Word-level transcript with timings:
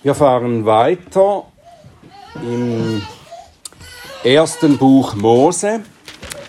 Wir 0.00 0.14
fahren 0.14 0.64
weiter 0.64 1.44
im 2.36 3.02
ersten 4.22 4.78
Buch 4.78 5.16
Mose, 5.16 5.80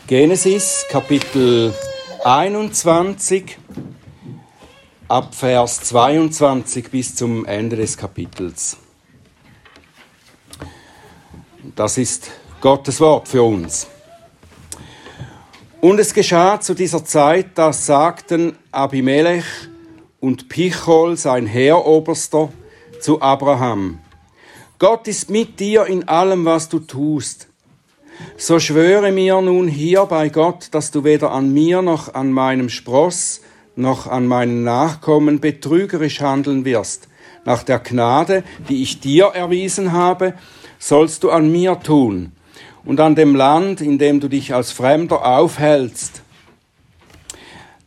Genesis, 0.06 0.86
Kapitel 0.88 1.73
21, 2.23 3.57
ab 5.07 5.33
Vers 5.33 5.81
22 5.81 6.91
bis 6.91 7.15
zum 7.15 7.43
Ende 7.46 7.75
des 7.75 7.97
Kapitels. 7.97 8.77
Das 11.75 11.97
ist 11.97 12.29
Gottes 12.61 13.02
Wort 13.02 13.27
für 13.27 13.41
uns. 13.41 13.88
Und 15.81 16.00
es 16.00 16.13
geschah 16.13 16.61
zu 16.61 16.75
dieser 16.75 17.04
Zeit, 17.04 17.47
da 17.55 17.73
sagten 17.73 18.59
Abimelech 18.71 19.45
und 20.20 20.50
Pichol, 20.50 21.18
sein 21.18 21.47
Heeroberster, 21.47 22.50
zu 23.00 23.21
Abraham, 23.21 24.00
Gott 24.79 25.07
ist 25.07 25.29
mit 25.29 25.60
dir 25.60 25.86
in 25.86 26.07
allem, 26.07 26.46
was 26.46 26.69
du 26.69 26.79
tust. 26.79 27.47
So 28.37 28.60
schwöre 28.60 29.11
mir 29.11 29.41
nun 29.41 29.68
hier 29.68 30.05
bei 30.05 30.29
Gott, 30.29 30.69
dass 30.71 30.91
du 30.91 31.04
weder 31.04 31.32
an 31.32 31.54
mir 31.54 31.82
noch 31.82 32.14
an 32.14 32.31
meinem 32.31 32.69
Spross 32.69 33.41
noch 33.80 34.08
an 34.08 34.27
meinen 34.27 34.64
Nachkommen 34.64 35.39
betrügerisch 35.39 36.22
handeln 36.22 36.66
wirst. 36.66 37.08
Nach 37.45 37.64
der 37.64 37.80
Gnade, 37.80 38.44
die 38.67 38.83
ich 38.83 39.00
dir 39.00 39.27
erwiesen 39.27 39.94
habe, 39.94 40.33
sollst 40.77 41.23
du 41.23 41.31
an 41.31 41.52
mir 41.52 41.80
tun 41.80 42.33
und 42.86 43.00
an 43.00 43.16
dem 43.16 43.36
Land, 43.36 43.81
in 43.81 43.97
dem 43.97 44.19
du 44.19 44.27
dich 44.27 44.53
als 44.53 44.72
Fremder 44.72 45.25
aufhältst. 45.25 46.22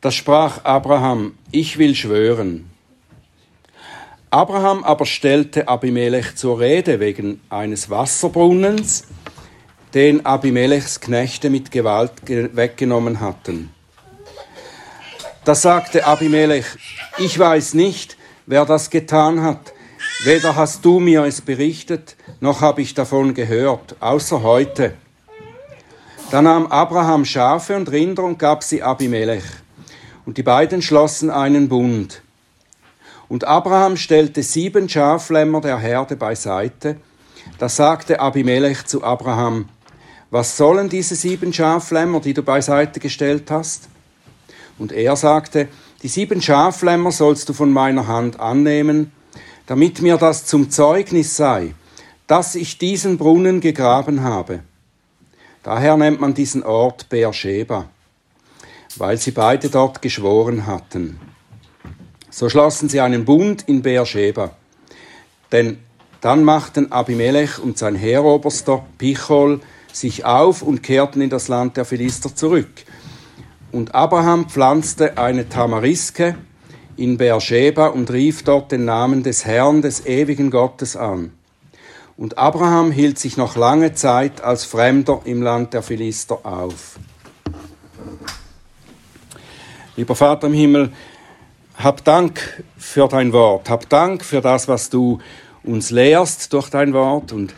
Da 0.01 0.10
sprach 0.10 0.65
Abraham, 0.65 1.34
ich 1.52 1.79
will 1.79 1.95
schwören. 1.95 2.71
Abraham 4.32 4.82
aber 4.82 5.04
stellte 5.04 5.68
Abimelech 5.68 6.36
zur 6.36 6.59
Rede 6.59 7.00
wegen 7.00 7.42
eines 7.50 7.90
Wasserbrunnens, 7.90 9.04
den 9.93 10.24
Abimelechs 10.24 11.01
Knechte 11.01 11.51
mit 11.51 11.70
Gewalt 11.70 12.12
weggenommen 12.26 13.20
hatten. 13.20 13.68
Da 15.45 15.54
sagte 15.54 16.07
Abimelech, 16.07 16.65
ich 17.18 17.38
weiß 17.38 17.74
nicht, 17.74 18.16
wer 18.46 18.65
das 18.65 18.88
getan 18.88 19.42
hat, 19.42 19.74
weder 20.24 20.57
hast 20.57 20.82
du 20.82 20.98
mir 20.98 21.24
es 21.24 21.42
berichtet, 21.42 22.16
noch 22.40 22.62
habe 22.62 22.80
ich 22.80 22.95
davon 22.95 23.35
gehört, 23.35 23.96
außer 24.01 24.42
heute. 24.42 24.95
Da 26.30 26.40
nahm 26.40 26.68
Abraham 26.68 27.26
Schafe 27.26 27.76
und 27.76 27.92
Rinder 27.92 28.24
und 28.24 28.38
gab 28.38 28.62
sie 28.62 28.82
Abimelech. 28.82 29.45
Und 30.24 30.38
die 30.38 30.42
beiden 30.42 30.80
schlossen 30.80 31.29
einen 31.29 31.68
Bund. 31.68 32.23
Und 33.33 33.45
Abraham 33.45 33.97
stellte 33.97 34.43
sieben 34.43 34.91
Schaflämmer 34.91 35.63
der 35.63 35.79
Herde 35.79 36.16
beiseite. 36.16 36.99
Da 37.57 37.66
sagte 37.66 38.21
Abimelech 38.21 38.85
zu 38.85 39.02
Abraham, 39.02 39.71
was 40.30 40.59
sollen 40.59 40.91
diese 40.91 41.16
sieben 41.16 41.51
Schaflämmer, 41.51 42.21
die 42.21 42.35
du 42.35 42.43
beiseite 42.43 43.01
gestellt 43.01 43.51
hast? 43.51 43.88
Und 44.79 44.93
er 44.93 45.16
sagte, 45.16 45.69
die 46.03 46.09
sieben 46.09 46.43
Schaflämmer 46.43 47.10
sollst 47.10 47.49
du 47.49 47.55
von 47.55 47.73
meiner 47.73 48.07
Hand 48.07 48.38
annehmen, 48.38 49.13
damit 49.65 50.03
mir 50.03 50.19
das 50.19 50.45
zum 50.45 50.69
Zeugnis 50.69 51.35
sei, 51.35 51.75
dass 52.27 52.55
ich 52.55 52.77
diesen 52.77 53.16
Brunnen 53.16 53.63
gegraben 53.63 54.25
habe. 54.25 54.60
Daher 55.63 55.97
nennt 55.97 56.21
man 56.21 56.35
diesen 56.35 56.63
Ort 56.63 57.09
Beersheba, 57.09 57.88
weil 58.97 59.16
sie 59.16 59.30
beide 59.30 59.71
dort 59.71 60.03
geschworen 60.03 60.66
hatten. 60.66 61.19
So 62.33 62.49
schlossen 62.49 62.88
sie 62.88 63.01
einen 63.01 63.27
Bund 63.27 63.63
in 63.69 63.83
Beersheba. 63.83 64.53
Denn 65.53 65.78
dann 66.22 66.44
machten 66.44 66.91
Abimelech 66.91 67.59
und 67.59 67.77
sein 67.77 67.94
Heeroberster 67.94 68.87
Pichol 68.97 69.61
sich 69.93 70.25
auf 70.25 70.62
und 70.62 70.83
kehrten 70.83 71.21
in 71.21 71.28
das 71.28 71.49
Land 71.49 71.77
der 71.77 71.84
Philister 71.84 72.34
zurück. 72.34 72.71
Und 73.71 73.94
Abraham 73.94 74.48
pflanzte 74.48 75.19
eine 75.19 75.50
Tamariske 75.50 76.37
in 76.97 77.19
Beersheba 77.19 77.88
und 77.88 78.10
rief 78.10 78.44
dort 78.44 78.72
den 78.72 78.87
Namen 78.87 79.22
des 79.22 79.44
Herrn, 79.44 79.82
des 79.82 80.06
ewigen 80.06 80.50
Gottes 80.50 80.97
an. 80.97 81.32
Und 82.16 82.38
Abraham 82.38 82.92
hielt 82.92 83.19
sich 83.19 83.37
noch 83.37 83.56
lange 83.56 83.92
Zeit 83.92 84.42
als 84.42 84.65
Fremder 84.65 85.21
im 85.25 85.42
Land 85.42 85.75
der 85.75 85.82
Philister 85.82 86.47
auf. 86.47 86.98
Lieber 89.97 90.15
Vater 90.15 90.47
im 90.47 90.54
Himmel, 90.54 90.92
hab 91.82 92.04
Dank 92.04 92.62
für 92.76 93.09
dein 93.09 93.32
Wort, 93.32 93.69
hab 93.69 93.88
Dank 93.88 94.25
für 94.25 94.41
das, 94.41 94.69
was 94.69 94.88
du 94.88 95.19
uns 95.65 95.91
lehrst 95.91 96.53
durch 96.53 96.70
dein 96.70 96.93
Wort 96.93 97.32
und 97.32 97.54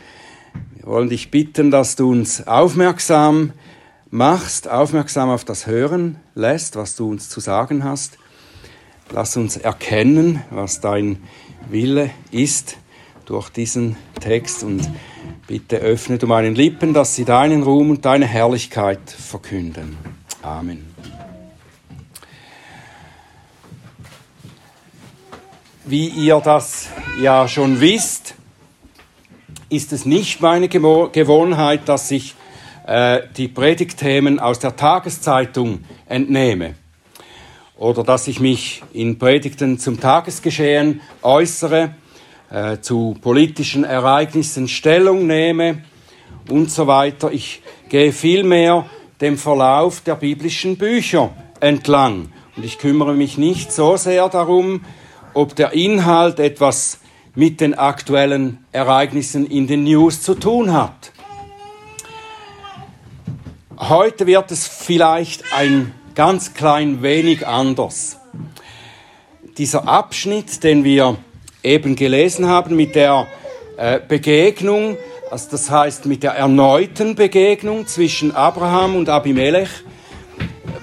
wir 0.77 0.87
wollen 0.87 1.09
dich 1.09 1.31
bitten, 1.31 1.71
dass 1.71 1.97
du 1.97 2.11
uns 2.11 2.47
aufmerksam 2.47 3.53
machst, 4.11 4.69
aufmerksam 4.69 5.31
auf 5.31 5.45
das 5.45 5.67
Hören 5.67 6.17
lässt, 6.35 6.77
was 6.77 6.97
du 6.97 7.11
uns 7.11 7.29
zu 7.29 7.41
sagen 7.41 7.85
hast. 7.85 8.19
Lass 9.11 9.37
uns 9.37 9.57
erkennen, 9.57 10.43
was 10.51 10.81
dein 10.81 11.23
Wille 11.69 12.11
ist 12.31 12.77
durch 13.27 13.51
diesen 13.51 13.97
Text 14.21 14.63
und 14.63 14.89
bitte 15.47 15.77
öffne 15.79 16.19
du 16.19 16.27
meinen 16.27 16.55
Lippen, 16.55 16.95
dass 16.95 17.15
sie 17.15 17.25
deinen 17.25 17.63
Ruhm 17.63 17.91
und 17.91 18.05
deine 18.05 18.27
Herrlichkeit 18.27 19.11
verkünden. 19.11 19.97
Amen. 20.43 20.95
Wie 25.87 26.09
ihr 26.09 26.41
das 26.43 26.89
ja 27.21 27.47
schon 27.47 27.79
wisst, 27.79 28.37
ist 29.69 29.93
es 29.93 30.07
nicht 30.07 30.41
meine 30.41 30.69
Gewohnheit, 30.69 31.83
dass 31.91 32.11
ich 32.11 32.35
äh, 32.87 33.21
die 33.37 33.49
Predigtthemen 33.49 34.41
aus 34.41 34.59
der 34.59 34.77
Tageszeitung 34.77 35.85
entnehme 36.07 36.77
oder 37.77 38.03
dass 38.03 38.29
ich 38.29 38.41
mich 38.41 38.83
in 38.95 39.19
Predigten 39.19 39.79
zum 39.79 40.01
Tagesgeschehen 40.01 41.03
äußere 41.21 41.95
äh, 42.51 42.79
zu 42.79 43.15
politischen 43.21 43.85
Ereignissen 43.85 44.69
Stellung 44.69 45.27
nehme 45.27 45.83
und 46.49 46.71
so 46.71 46.87
weiter. 46.87 47.31
Ich 47.31 47.61
gehe 47.91 48.13
vielmehr 48.13 48.87
dem 49.21 49.37
Verlauf 49.37 50.01
der 50.01 50.15
biblischen 50.15 50.79
Bücher 50.79 51.31
entlang. 51.61 52.33
Und 52.57 52.65
ich 52.65 52.79
kümmere 52.79 53.13
mich 53.13 53.37
nicht 53.37 53.71
so 53.71 53.99
sehr 53.99 54.31
darum, 54.31 54.81
ob 55.35 55.55
der 55.57 55.73
Inhalt 55.73 56.39
etwas 56.39 56.99
mit 57.35 57.61
den 57.61 57.75
aktuellen 57.75 58.65
Ereignissen 58.73 59.47
in 59.47 59.67
den 59.67 59.85
News 59.85 60.23
zu 60.23 60.35
tun 60.35 60.73
hat. 60.73 61.13
Heute 63.77 64.27
wird 64.27 64.53
es 64.53 64.69
vielleicht 64.69 65.53
ein 65.53 65.93
ganz 66.15 66.55
klein 66.55 67.03
wenig 67.03 67.47
anders. 67.47 68.19
Dieser 69.59 69.89
Abschnitt, 69.89 70.63
den 70.63 70.85
wir 70.85 71.17
eben 71.63 71.97
gelesen 71.97 72.47
haben 72.47 72.77
mit 72.77 72.95
der 72.95 73.27
äh, 73.77 73.99
Begegnung, 73.99 74.97
also 75.31 75.51
das 75.51 75.71
heißt 75.71 76.07
mit 76.07 76.23
der 76.23 76.33
erneuten 76.33 77.17
Begegnung 77.17 77.89
zwischen 77.89 78.35
Abraham 78.35 78.95
und 78.95 79.09
Abimelech, 79.09 79.71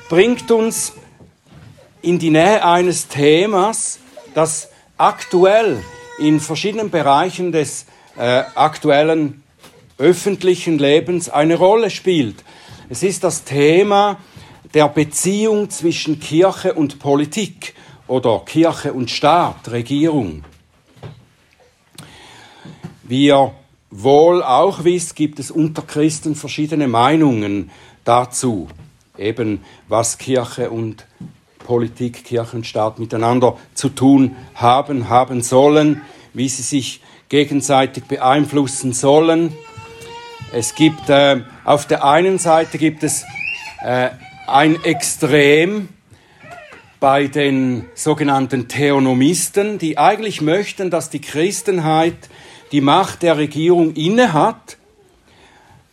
bringt 0.09 0.51
uns 0.51 0.93
in 2.01 2.19
die 2.19 2.31
Nähe 2.31 2.65
eines 2.65 3.07
Themas, 3.07 4.00
das 4.33 4.69
aktuell 4.97 5.83
in 6.19 6.39
verschiedenen 6.39 6.89
Bereichen 6.89 7.51
des 7.51 7.85
äh, 8.17 8.43
aktuellen 8.55 9.43
öffentlichen 9.97 10.77
Lebens 10.77 11.29
eine 11.29 11.55
Rolle 11.55 11.89
spielt. 11.89 12.43
Es 12.89 13.03
ist 13.03 13.23
das 13.23 13.43
Thema 13.43 14.17
der 14.73 14.87
Beziehung 14.87 15.69
zwischen 15.69 16.19
Kirche 16.19 16.73
und 16.73 16.99
Politik 16.99 17.73
oder 18.07 18.39
Kirche 18.45 18.93
und 18.93 19.09
Staat, 19.11 19.71
Regierung. 19.71 20.43
Wie 23.03 23.27
ihr 23.27 23.53
wohl 23.89 24.41
auch 24.43 24.83
wisst, 24.83 25.15
gibt 25.15 25.39
es 25.39 25.51
unter 25.51 25.81
Christen 25.81 26.35
verschiedene 26.35 26.87
Meinungen 26.87 27.71
dazu, 28.03 28.67
eben 29.17 29.63
was 29.87 30.17
Kirche 30.17 30.69
und 30.69 31.05
Politik, 31.63 32.23
Kirche 32.23 32.57
und 32.57 32.67
Staat 32.67 32.99
miteinander 32.99 33.57
zu 33.73 33.89
tun 33.89 34.35
haben, 34.55 35.09
haben 35.09 35.41
sollen, 35.41 36.01
wie 36.33 36.49
sie 36.49 36.63
sich 36.63 37.01
gegenseitig 37.29 38.05
beeinflussen 38.05 38.93
sollen. 38.93 39.53
Es 40.53 40.75
gibt 40.75 41.09
äh, 41.09 41.41
auf 41.63 41.87
der 41.87 42.03
einen 42.03 42.37
Seite 42.37 42.77
gibt 42.77 43.03
es 43.03 43.23
äh, 43.83 44.09
ein 44.47 44.83
Extrem 44.83 45.87
bei 46.99 47.27
den 47.27 47.85
sogenannten 47.95 48.67
Theonomisten, 48.67 49.79
die 49.79 49.97
eigentlich 49.97 50.41
möchten, 50.41 50.91
dass 50.91 51.09
die 51.09 51.21
Christenheit 51.21 52.29
die 52.71 52.81
Macht 52.81 53.23
der 53.23 53.37
Regierung 53.37 53.95
innehat, 53.95 54.77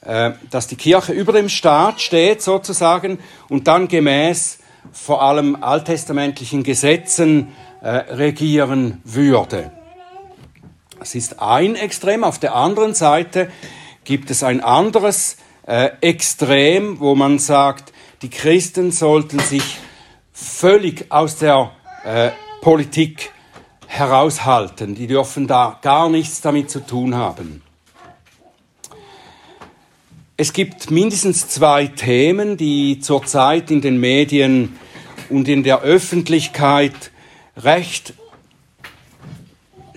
äh, 0.02 0.32
dass 0.50 0.66
die 0.66 0.76
Kirche 0.76 1.12
über 1.12 1.32
dem 1.32 1.48
Staat 1.48 2.00
steht 2.00 2.42
sozusagen 2.42 3.18
und 3.48 3.68
dann 3.68 3.88
gemäß 3.88 4.58
vor 4.92 5.22
allem 5.22 5.62
alttestamentlichen 5.62 6.62
Gesetzen 6.62 7.48
äh, 7.80 7.88
regieren 7.88 9.00
würde. 9.04 9.70
Das 10.98 11.14
ist 11.14 11.40
ein 11.40 11.76
Extrem. 11.76 12.24
Auf 12.24 12.38
der 12.38 12.54
anderen 12.54 12.94
Seite 12.94 13.50
gibt 14.04 14.30
es 14.30 14.42
ein 14.42 14.60
anderes 14.60 15.36
äh, 15.66 15.90
Extrem, 16.00 16.98
wo 16.98 17.14
man 17.14 17.38
sagt, 17.38 17.92
die 18.22 18.30
Christen 18.30 18.90
sollten 18.90 19.38
sich 19.38 19.78
völlig 20.32 21.06
aus 21.10 21.36
der 21.36 21.70
äh, 22.04 22.30
Politik 22.62 23.32
heraushalten. 23.86 24.94
Die 24.94 25.06
dürfen 25.06 25.46
da 25.46 25.78
gar 25.82 26.08
nichts 26.08 26.40
damit 26.40 26.70
zu 26.70 26.80
tun 26.80 27.14
haben. 27.14 27.62
Es 30.40 30.52
gibt 30.52 30.92
mindestens 30.92 31.48
zwei 31.48 31.88
Themen, 31.88 32.56
die 32.56 33.00
zurzeit 33.00 33.72
in 33.72 33.80
den 33.80 33.98
Medien 33.98 34.78
und 35.30 35.48
in 35.48 35.64
der 35.64 35.80
Öffentlichkeit 35.82 37.10
recht 37.56 38.14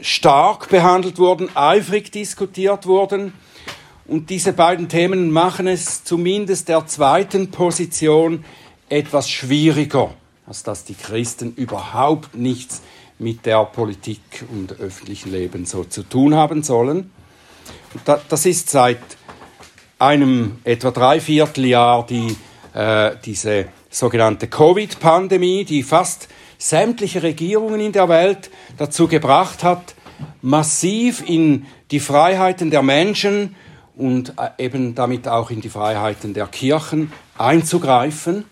stark 0.01 0.69
behandelt 0.69 1.19
wurden, 1.19 1.55
eifrig 1.55 2.11
diskutiert 2.11 2.87
wurden. 2.87 3.33
Und 4.07 4.31
diese 4.31 4.53
beiden 4.53 4.89
Themen 4.89 5.29
machen 5.29 5.67
es 5.67 6.03
zumindest 6.03 6.69
der 6.69 6.87
zweiten 6.87 7.51
Position 7.51 8.43
etwas 8.89 9.29
schwieriger, 9.29 10.15
als 10.47 10.63
dass 10.63 10.85
die 10.85 10.95
Christen 10.95 11.53
überhaupt 11.53 12.33
nichts 12.33 12.81
mit 13.19 13.45
der 13.45 13.63
Politik 13.65 14.21
und 14.51 14.79
öffentlichen 14.79 15.31
Leben 15.31 15.67
so 15.67 15.83
zu 15.83 16.01
tun 16.01 16.33
haben 16.33 16.63
sollen. 16.63 17.11
das 18.27 18.47
ist 18.47 18.71
seit 18.71 18.97
einem 20.01 20.57
etwa 20.63 20.89
Dreivierteljahr 20.89 22.05
die, 22.07 22.35
äh, 22.73 23.11
diese 23.23 23.67
sogenannte 23.89 24.47
Covid-Pandemie, 24.47 25.63
die 25.63 25.83
fast 25.83 26.27
sämtliche 26.57 27.21
Regierungen 27.21 27.79
in 27.79 27.91
der 27.91 28.09
Welt 28.09 28.49
dazu 28.77 29.07
gebracht 29.07 29.63
hat, 29.63 29.93
massiv 30.41 31.23
in 31.27 31.67
die 31.91 31.99
Freiheiten 31.99 32.71
der 32.71 32.81
Menschen 32.81 33.55
und 33.95 34.33
äh, 34.37 34.65
eben 34.65 34.95
damit 34.95 35.27
auch 35.27 35.51
in 35.51 35.61
die 35.61 35.69
Freiheiten 35.69 36.33
der 36.33 36.47
Kirchen 36.47 37.11
einzugreifen. 37.37 38.45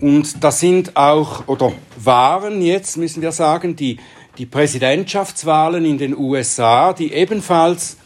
Und 0.00 0.42
das 0.42 0.58
sind 0.58 0.96
auch, 0.96 1.46
oder 1.46 1.72
waren 1.96 2.60
jetzt, 2.60 2.96
müssen 2.96 3.22
wir 3.22 3.32
sagen, 3.32 3.76
die, 3.76 3.98
die 4.38 4.46
Präsidentschaftswahlen 4.46 5.84
in 5.84 5.98
den 5.98 6.16
USA, 6.16 6.92
die 6.92 7.12
ebenfalls, 7.12 7.98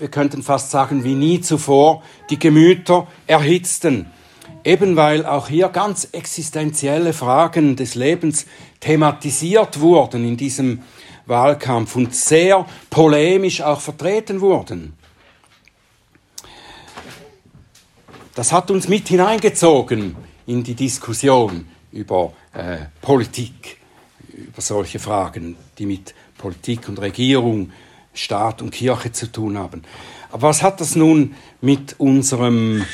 wir 0.00 0.08
könnten 0.08 0.42
fast 0.42 0.70
sagen, 0.70 1.04
wie 1.04 1.14
nie 1.14 1.42
zuvor, 1.42 2.02
die 2.30 2.38
Gemüter 2.38 3.06
erhitzten. 3.26 4.06
Eben 4.64 4.96
weil 4.96 5.26
auch 5.26 5.48
hier 5.48 5.68
ganz 5.68 6.08
existenzielle 6.12 7.12
Fragen 7.12 7.76
des 7.76 7.94
Lebens 7.94 8.46
thematisiert 8.80 9.80
wurden 9.80 10.26
in 10.26 10.38
diesem 10.38 10.82
Wahlkampf 11.26 11.96
und 11.96 12.14
sehr 12.14 12.66
polemisch 12.88 13.60
auch 13.60 13.80
vertreten 13.80 14.40
wurden. 14.40 14.94
Das 18.34 18.52
hat 18.52 18.70
uns 18.70 18.88
mit 18.88 19.08
hineingezogen 19.08 20.16
in 20.46 20.62
die 20.62 20.74
Diskussion 20.74 21.66
über 21.92 22.32
äh, 22.54 22.78
Politik, 23.02 23.76
über 24.32 24.62
solche 24.62 24.98
Fragen, 24.98 25.56
die 25.78 25.84
mit 25.84 26.14
Politik 26.38 26.88
und 26.88 26.98
Regierung, 27.00 27.70
Staat 28.14 28.62
und 28.62 28.70
Kirche 28.70 29.12
zu 29.12 29.30
tun 29.30 29.58
haben. 29.58 29.82
Aber 30.32 30.48
was 30.48 30.62
hat 30.62 30.80
das 30.80 30.96
nun 30.96 31.34
mit 31.60 31.96
unserem 31.98 32.84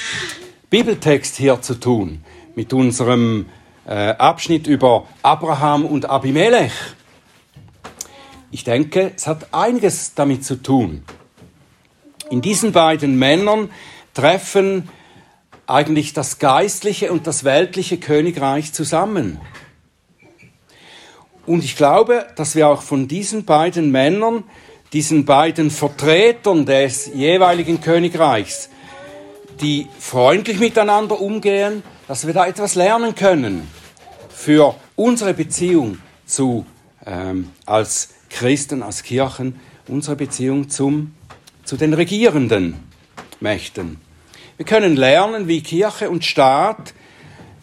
Bibeltext 0.71 1.37
hier 1.37 1.61
zu 1.63 1.75
tun? 1.75 2.25
Mit 2.55 2.73
unserem 2.73 3.47
äh, 3.87 4.11
Abschnitt 4.11 4.67
über 4.67 5.07
Abraham 5.23 5.85
und 5.85 6.09
Abimelech? 6.09 6.73
Ich 8.51 8.65
denke, 8.65 9.13
es 9.15 9.27
hat 9.27 9.53
einiges 9.53 10.15
damit 10.15 10.45
zu 10.45 10.63
tun. 10.63 11.03
In 12.31 12.41
diesen 12.43 12.73
beiden 12.73 13.19
Männern 13.19 13.71
treffen 14.15 14.89
eigentlich 15.67 16.13
das 16.13 16.39
geistliche 16.39 17.13
und 17.13 17.27
das 17.27 17.45
weltliche 17.45 17.99
Königreich 17.99 18.73
zusammen. 18.73 19.41
Und 21.45 21.65
ich 21.65 21.77
glaube, 21.77 22.27
dass 22.37 22.57
wir 22.57 22.69
auch 22.69 22.83
von 22.83 23.09
diesen 23.09 23.45
beiden 23.45 23.91
Männern, 23.91 24.45
diesen 24.93 25.25
beiden 25.25 25.71
Vertretern 25.71 26.65
des 26.67 27.11
jeweiligen 27.15 27.81
Königreichs, 27.81 28.71
die 29.61 29.89
freundlich 29.99 30.59
miteinander 30.59 31.21
umgehen, 31.21 31.83
dass 32.09 32.27
wir 32.27 32.35
da 32.35 32.47
etwas 32.47 32.75
lernen 32.75 33.15
können 33.15 33.69
für 34.29 34.75
unsere 34.95 35.35
Beziehung 35.35 35.99
zu, 36.25 36.67
ähm, 37.05 37.51
als 37.65 38.11
Christen, 38.31 38.83
als 38.83 39.03
Kirchen, 39.03 39.59
unsere 39.89 40.17
Beziehung 40.17 40.69
zum, 40.69 41.15
zu 41.65 41.77
den 41.77 41.95
regierenden 41.95 42.77
Mächten. 43.41 43.99
Wir 44.57 44.67
können 44.67 44.97
lernen, 44.97 45.49
wie 45.49 45.63
Kirche 45.63 46.11
und 46.11 46.25
Staat 46.25 46.95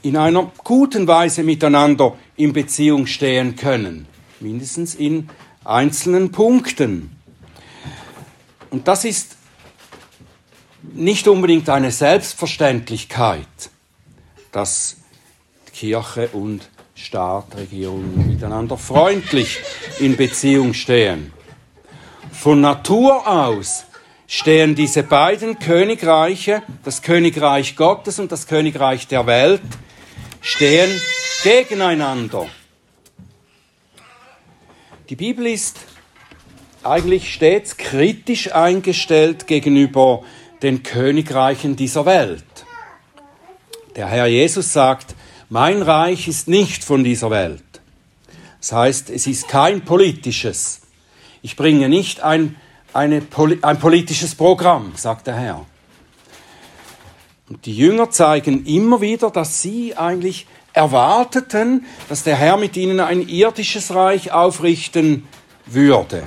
in 0.02 0.18
einer 0.18 0.52
guten 0.64 1.08
Weise 1.08 1.44
miteinander 1.44 2.16
in 2.36 2.54
Beziehung 2.54 3.08
stehen 3.08 3.56
können, 3.56 4.06
mindestens 4.40 4.96
in 4.96 5.30
einzelnen 5.66 6.32
Punkten. 6.32 7.16
Und 8.70 8.88
das 8.88 9.06
ist 9.06 9.38
nicht 10.94 11.28
unbedingt 11.28 11.70
eine 11.70 11.92
Selbstverständlichkeit, 11.92 13.48
dass 14.52 14.98
Kirche 15.74 16.30
und 16.30 16.70
Staat, 16.96 17.56
Regierung 17.58 18.28
miteinander 18.28 18.78
freundlich 18.78 19.60
in 20.00 20.16
Beziehung 20.16 20.74
stehen. 20.74 21.34
Von 22.32 22.62
Natur 22.62 23.28
aus 23.28 23.86
stehen 24.28 24.76
diese 24.76 25.04
beiden 25.04 25.60
Königreiche, 25.60 26.62
das 26.84 27.02
Königreich 27.02 27.76
Gottes 27.76 28.20
und 28.20 28.32
das 28.32 28.48
Königreich 28.48 29.08
der 29.08 29.26
Welt, 29.26 29.62
stehen 30.42 30.90
gegeneinander. 31.44 32.48
Die 35.14 35.18
Bibel 35.18 35.46
ist 35.46 35.78
eigentlich 36.82 37.32
stets 37.32 37.78
kritisch 37.78 38.52
eingestellt 38.52 39.46
gegenüber 39.46 40.24
den 40.64 40.82
Königreichen 40.82 41.76
dieser 41.76 42.08
Welt. 42.08 42.44
Der 43.96 44.08
Herr 44.08 44.26
Jesus 44.26 44.74
sagt, 44.74 45.14
mein 45.50 45.84
Reich 45.84 46.28
ist 46.28 46.48
nicht 46.48 46.84
von 46.84 47.04
dieser 47.04 47.30
Welt. 47.30 47.62
Das 48.60 48.72
heißt, 48.72 49.12
es 49.12 49.28
ist 49.28 49.48
kein 49.48 49.86
politisches. 49.86 50.82
Ich 51.44 51.58
bringe 51.58 51.90
nicht 51.90 52.22
ein 52.22 52.56
eine, 52.92 53.22
ein 53.62 53.80
politisches 53.80 54.34
Programm, 54.34 54.94
sagt 54.96 55.28
der 55.28 55.36
Herr. 55.36 55.66
Und 57.50 57.68
die 57.68 57.78
Jünger 57.78 58.10
zeigen 58.10 58.66
immer 58.66 59.00
wieder, 59.00 59.30
dass 59.30 59.62
sie 59.62 59.96
eigentlich 59.96 60.48
erwarteten, 60.74 61.86
dass 62.10 62.24
der 62.24 62.36
Herr 62.36 62.58
mit 62.58 62.76
ihnen 62.76 63.00
ein 63.00 63.28
irdisches 63.28 63.94
Reich 63.94 64.32
aufrichten 64.32 65.28
würde. 65.66 66.24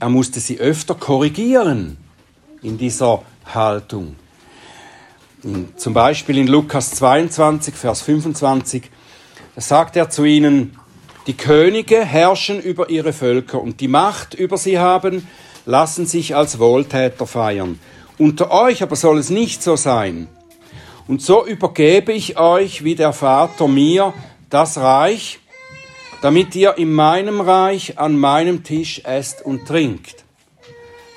Er 0.00 0.08
musste 0.08 0.40
sie 0.40 0.58
öfter 0.58 0.94
korrigieren 0.94 1.96
in 2.62 2.78
dieser 2.78 3.22
Haltung. 3.44 4.16
Zum 5.76 5.94
Beispiel 5.94 6.38
in 6.38 6.46
Lukas 6.46 6.90
22, 6.92 7.74
Vers 7.74 8.02
25, 8.02 8.90
da 9.54 9.60
sagt 9.60 9.96
er 9.96 10.10
zu 10.10 10.24
ihnen, 10.24 10.78
die 11.26 11.36
Könige 11.36 12.04
herrschen 12.04 12.60
über 12.60 12.90
ihre 12.90 13.12
Völker 13.12 13.60
und 13.60 13.80
die 13.80 13.88
Macht 13.88 14.34
über 14.34 14.58
sie 14.58 14.78
haben, 14.78 15.28
lassen 15.66 16.06
sich 16.06 16.34
als 16.34 16.58
Wohltäter 16.58 17.26
feiern. 17.26 17.78
Unter 18.18 18.50
euch 18.50 18.82
aber 18.82 18.96
soll 18.96 19.18
es 19.18 19.30
nicht 19.30 19.62
so 19.62 19.76
sein. 19.76 20.28
Und 21.06 21.22
so 21.22 21.46
übergebe 21.46 22.12
ich 22.12 22.38
euch, 22.38 22.84
wie 22.84 22.94
der 22.94 23.12
Vater 23.12 23.68
mir, 23.68 24.12
das 24.48 24.78
Reich, 24.78 25.40
damit 26.22 26.54
ihr 26.54 26.76
in 26.76 26.92
meinem 26.92 27.40
Reich 27.40 27.98
an 27.98 28.18
meinem 28.18 28.62
Tisch 28.62 29.02
esst 29.04 29.44
und 29.44 29.66
trinkt. 29.66 30.24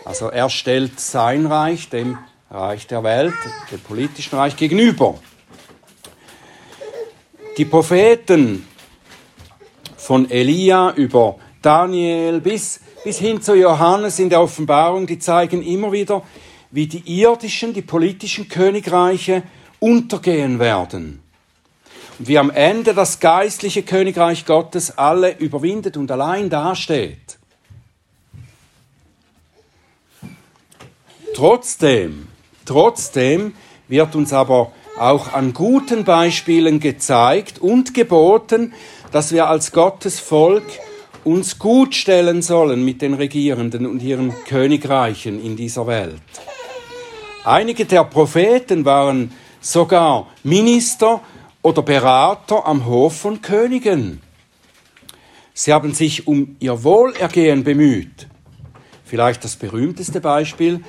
Also 0.06 0.28
er 0.28 0.50
stellt 0.50 1.00
sein 1.00 1.46
Reich 1.46 1.90
dem 1.90 2.18
Reich 2.50 2.88
der 2.88 3.04
Welt, 3.04 3.34
dem 3.72 3.80
politischen 3.80 4.38
Reich 4.38 4.56
gegenüber. 4.56 5.16
Die 7.58 7.66
Propheten 7.66 8.68
von 9.98 10.30
Elia 10.30 10.94
über 10.96 11.38
Daniel 11.62 12.42
bis, 12.42 12.82
bis 13.04 13.20
hin 13.20 13.42
zu 13.42 13.56
Johannes 13.56 14.20
in 14.20 14.30
der 14.30 14.42
Offenbarung, 14.42 15.08
die 15.08 15.20
zeigen 15.20 15.62
immer 15.63 15.92
wieder, 15.92 16.24
wie 16.72 16.88
die 16.88 17.22
irdischen, 17.22 17.74
die 17.74 17.82
politischen 17.82 18.50
Königreiche 18.50 19.44
untergehen 19.84 20.60
werden. 20.60 21.22
Und 22.18 22.30
wie 22.30 22.38
am 22.38 22.50
Ende 22.50 22.94
das 22.94 23.20
geistliche 23.20 23.84
Königreich 23.84 24.46
Gottes 24.46 24.98
alle 24.98 25.38
überwindet 25.38 25.98
und 25.98 26.10
allein 26.10 26.50
dasteht. 26.50 27.38
Trotzdem, 31.36 32.30
trotzdem 32.63 33.56
wird 33.90 34.16
uns 34.16 34.32
aber 34.32 34.72
auch 34.98 35.34
an 35.34 35.54
guten 35.54 36.06
Beispielen 36.06 36.80
gezeigt 36.80 37.60
und 37.60 37.94
geboten, 37.94 38.74
dass 39.12 39.34
wir 39.34 39.50
als 39.50 39.74
Gottes 39.74 40.22
Volk 40.22 40.63
uns 41.25 41.60
gut 41.60 41.94
stellen 41.94 42.42
sollen 42.42 42.86
mit 42.86 43.02
den 43.02 43.16
Regierenden 43.16 43.86
und 43.86 44.02
ihren 44.02 44.34
Königreichen 44.46 45.44
in 45.44 45.58
dieser 45.58 45.88
Welt. 45.88 46.22
Einige 47.44 47.84
der 47.84 48.06
Propheten 48.06 48.86
waren 48.86 49.34
sogar 49.63 50.27
Minister 50.43 51.22
oder 51.62 51.82
Berater 51.82 52.65
am 52.67 52.86
Hof 52.86 53.17
von 53.17 53.41
Königen. 53.41 54.22
Sie 55.53 55.74
haben 55.74 55.93
sich 55.93 56.27
um 56.27 56.58
ihr 56.60 56.84
Wohlergehen 56.84 57.63
bemüht. 57.63 58.27
Vielleicht 59.05 59.43
das 59.43 59.55
berühmteste 59.55 60.20
Beispiel 60.20 60.84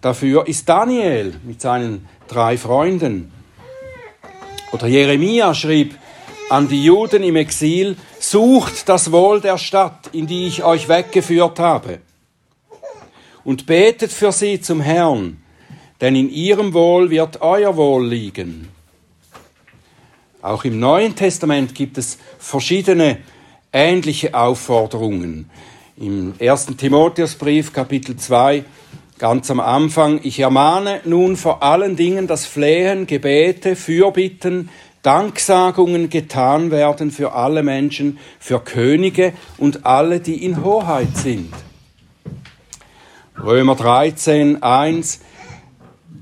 dafür 0.00 0.46
ist 0.46 0.68
Daniel 0.68 1.34
mit 1.44 1.60
seinen 1.60 2.06
drei 2.28 2.58
Freunden. 2.58 3.32
Oder 4.72 4.86
Jeremia 4.86 5.54
schrieb 5.54 5.96
an 6.50 6.68
die 6.68 6.84
Juden 6.84 7.22
im 7.22 7.36
Exil, 7.36 7.96
sucht 8.18 8.88
das 8.88 9.12
Wohl 9.12 9.40
der 9.40 9.58
Stadt, 9.58 10.10
in 10.12 10.26
die 10.26 10.46
ich 10.46 10.64
euch 10.64 10.88
weggeführt 10.88 11.58
habe, 11.58 12.00
und 13.44 13.66
betet 13.66 14.12
für 14.12 14.32
sie 14.32 14.60
zum 14.60 14.80
Herrn, 14.80 15.42
denn 16.00 16.14
in 16.14 16.30
ihrem 16.30 16.74
Wohl 16.74 17.10
wird 17.10 17.40
euer 17.40 17.76
Wohl 17.76 18.06
liegen. 18.06 18.68
Auch 20.40 20.64
im 20.64 20.78
Neuen 20.78 21.16
Testament 21.16 21.74
gibt 21.74 21.98
es 21.98 22.18
verschiedene 22.38 23.18
ähnliche 23.72 24.34
Aufforderungen. 24.34 25.50
Im 25.96 26.34
1. 26.40 26.66
Timotheusbrief 26.76 27.72
Kapitel 27.72 28.16
2 28.16 28.64
ganz 29.18 29.50
am 29.50 29.58
Anfang, 29.58 30.20
ich 30.22 30.38
ermahne 30.38 31.00
nun 31.04 31.36
vor 31.36 31.62
allen 31.62 31.96
Dingen, 31.96 32.28
dass 32.28 32.46
Flehen, 32.46 33.06
Gebete, 33.06 33.74
Fürbitten, 33.74 34.70
Danksagungen 35.02 36.08
getan 36.08 36.70
werden 36.70 37.10
für 37.10 37.32
alle 37.32 37.62
Menschen, 37.62 38.18
für 38.38 38.60
Könige 38.60 39.32
und 39.56 39.86
alle, 39.86 40.20
die 40.20 40.44
in 40.44 40.64
Hoheit 40.64 41.16
sind. 41.16 41.52
Römer 43.42 43.76
13, 43.76 44.62
1, 44.62 45.20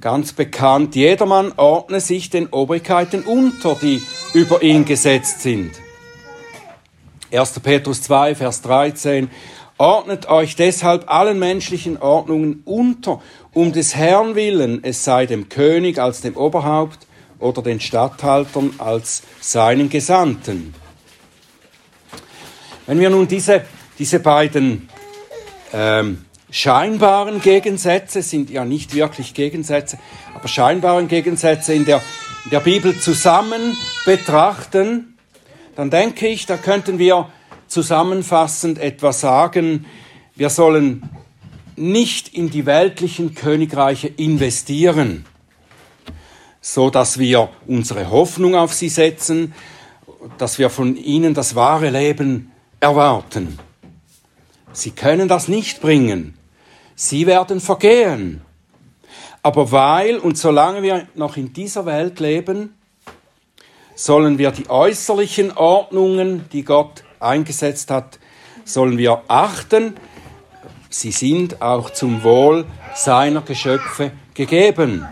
ganz 0.00 0.32
bekannt, 0.32 0.94
jedermann 0.94 1.52
ordne 1.56 2.00
sich 2.00 2.30
den 2.30 2.48
Obrigkeiten 2.48 3.22
unter, 3.22 3.76
die 3.80 4.02
über 4.34 4.62
ihn 4.62 4.84
gesetzt 4.84 5.42
sind. 5.42 5.72
1. 7.32 7.60
Petrus 7.60 8.02
2, 8.02 8.34
Vers 8.34 8.62
13, 8.62 9.30
ordnet 9.78 10.28
euch 10.28 10.56
deshalb 10.56 11.10
allen 11.10 11.38
menschlichen 11.38 11.96
Ordnungen 11.96 12.62
unter, 12.64 13.20
um 13.52 13.72
des 13.72 13.96
Herrn 13.96 14.34
willen, 14.34 14.84
es 14.84 15.04
sei 15.04 15.26
dem 15.26 15.48
König 15.48 15.98
als 15.98 16.20
dem 16.20 16.36
Oberhaupt 16.36 17.06
oder 17.38 17.62
den 17.62 17.80
Statthaltern 17.80 18.74
als 18.78 19.22
seinen 19.40 19.88
Gesandten. 19.88 20.74
Wenn 22.86 23.00
wir 23.00 23.10
nun 23.10 23.26
diese, 23.26 23.62
diese 23.98 24.20
beiden 24.20 24.88
ähm, 25.72 26.25
scheinbaren 26.50 27.40
Gegensätze, 27.40 28.22
sind 28.22 28.50
ja 28.50 28.64
nicht 28.64 28.94
wirklich 28.94 29.34
Gegensätze, 29.34 29.98
aber 30.34 30.48
scheinbaren 30.48 31.08
Gegensätze 31.08 31.74
in 31.74 31.84
der, 31.84 32.02
in 32.44 32.50
der 32.50 32.60
Bibel 32.60 32.98
zusammen 32.98 33.76
betrachten, 34.04 35.16
dann 35.74 35.90
denke 35.90 36.28
ich, 36.28 36.46
da 36.46 36.56
könnten 36.56 36.98
wir 36.98 37.28
zusammenfassend 37.66 38.78
etwa 38.78 39.12
sagen, 39.12 39.86
wir 40.34 40.50
sollen 40.50 41.08
nicht 41.76 42.28
in 42.28 42.48
die 42.50 42.64
weltlichen 42.64 43.34
Königreiche 43.34 44.08
investieren, 44.08 45.26
so 46.60 46.90
dass 46.90 47.18
wir 47.18 47.50
unsere 47.66 48.10
Hoffnung 48.10 48.54
auf 48.54 48.72
sie 48.72 48.88
setzen, 48.88 49.52
dass 50.38 50.58
wir 50.58 50.70
von 50.70 50.96
ihnen 50.96 51.34
das 51.34 51.54
wahre 51.54 51.90
Leben 51.90 52.50
erwarten. 52.80 53.58
Sie 54.76 54.90
können 54.90 55.26
das 55.26 55.48
nicht 55.48 55.80
bringen. 55.80 56.34
Sie 56.94 57.26
werden 57.26 57.60
vergehen. 57.60 58.42
Aber 59.42 59.72
weil 59.72 60.18
und 60.18 60.36
solange 60.36 60.82
wir 60.82 61.08
noch 61.14 61.38
in 61.38 61.54
dieser 61.54 61.86
Welt 61.86 62.20
leben, 62.20 62.74
sollen 63.94 64.36
wir 64.36 64.50
die 64.50 64.68
äußerlichen 64.68 65.56
Ordnungen, 65.56 66.44
die 66.52 66.62
Gott 66.62 67.04
eingesetzt 67.20 67.90
hat, 67.90 68.18
sollen 68.66 68.98
wir 68.98 69.22
achten. 69.28 69.94
Sie 70.90 71.10
sind 71.10 71.62
auch 71.62 71.88
zum 71.88 72.22
Wohl 72.22 72.66
seiner 72.94 73.40
Geschöpfe 73.40 74.12
gegeben. 74.34 75.06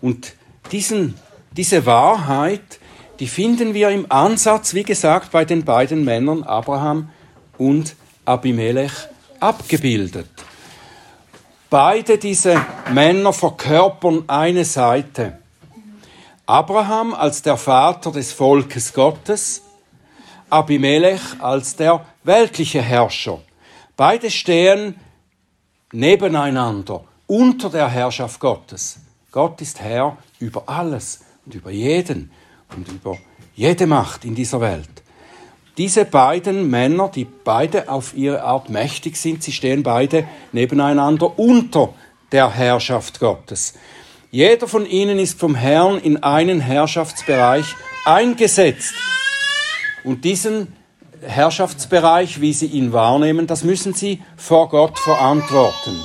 Und 0.00 0.34
diesen, 0.70 1.16
diese 1.56 1.86
Wahrheit, 1.86 2.78
die 3.18 3.26
finden 3.26 3.74
wir 3.74 3.88
im 3.88 4.06
Ansatz, 4.12 4.74
wie 4.74 4.84
gesagt, 4.84 5.32
bei 5.32 5.44
den 5.44 5.64
beiden 5.64 6.04
Männern 6.04 6.44
Abraham 6.44 7.10
und 7.58 7.94
Abimelech 8.24 8.92
abgebildet. 9.40 10.30
Beide 11.70 12.16
diese 12.16 12.64
Männer 12.92 13.32
verkörpern 13.32 14.24
eine 14.26 14.64
Seite. 14.64 15.38
Abraham 16.46 17.12
als 17.12 17.42
der 17.42 17.58
Vater 17.58 18.10
des 18.10 18.32
Volkes 18.32 18.94
Gottes, 18.94 19.62
Abimelech 20.48 21.20
als 21.40 21.76
der 21.76 22.06
weltliche 22.24 22.80
Herrscher. 22.80 23.40
Beide 23.96 24.30
stehen 24.30 24.98
nebeneinander 25.92 27.04
unter 27.26 27.68
der 27.68 27.88
Herrschaft 27.88 28.40
Gottes. 28.40 29.00
Gott 29.30 29.60
ist 29.60 29.80
Herr 29.80 30.16
über 30.38 30.62
alles 30.66 31.20
und 31.44 31.54
über 31.54 31.70
jeden 31.70 32.30
und 32.74 32.88
über 32.88 33.18
jede 33.54 33.86
Macht 33.86 34.24
in 34.24 34.34
dieser 34.34 34.60
Welt. 34.62 35.02
Diese 35.78 36.04
beiden 36.04 36.68
Männer, 36.68 37.08
die 37.08 37.24
beide 37.24 37.88
auf 37.88 38.12
ihre 38.14 38.42
Art 38.42 38.68
mächtig 38.68 39.16
sind, 39.16 39.44
sie 39.44 39.52
stehen 39.52 39.84
beide 39.84 40.26
nebeneinander 40.50 41.38
unter 41.38 41.94
der 42.32 42.50
Herrschaft 42.50 43.20
Gottes. 43.20 43.74
Jeder 44.32 44.66
von 44.66 44.84
ihnen 44.84 45.20
ist 45.20 45.38
vom 45.38 45.54
Herrn 45.54 45.98
in 45.98 46.22
einen 46.24 46.60
Herrschaftsbereich 46.60 47.64
eingesetzt. 48.04 48.92
Und 50.02 50.24
diesen 50.24 50.74
Herrschaftsbereich, 51.22 52.40
wie 52.40 52.52
sie 52.52 52.66
ihn 52.66 52.92
wahrnehmen, 52.92 53.46
das 53.46 53.62
müssen 53.62 53.94
sie 53.94 54.20
vor 54.36 54.68
Gott 54.70 54.98
verantworten. 54.98 55.96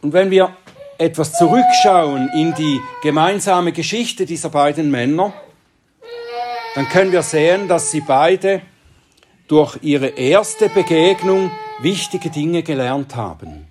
Und 0.00 0.12
wenn 0.12 0.30
wir 0.30 0.56
etwas 0.96 1.32
zurückschauen 1.32 2.30
in 2.34 2.54
die 2.54 2.80
gemeinsame 3.02 3.72
Geschichte 3.72 4.26
dieser 4.26 4.50
beiden 4.50 4.92
Männer, 4.92 5.32
dann 6.74 6.88
können 6.88 7.12
wir 7.12 7.22
sehen, 7.22 7.68
dass 7.68 7.90
sie 7.90 8.00
beide 8.00 8.62
durch 9.48 9.78
ihre 9.82 10.08
erste 10.08 10.68
Begegnung 10.68 11.50
wichtige 11.80 12.30
Dinge 12.30 12.62
gelernt 12.62 13.16
haben. 13.16 13.66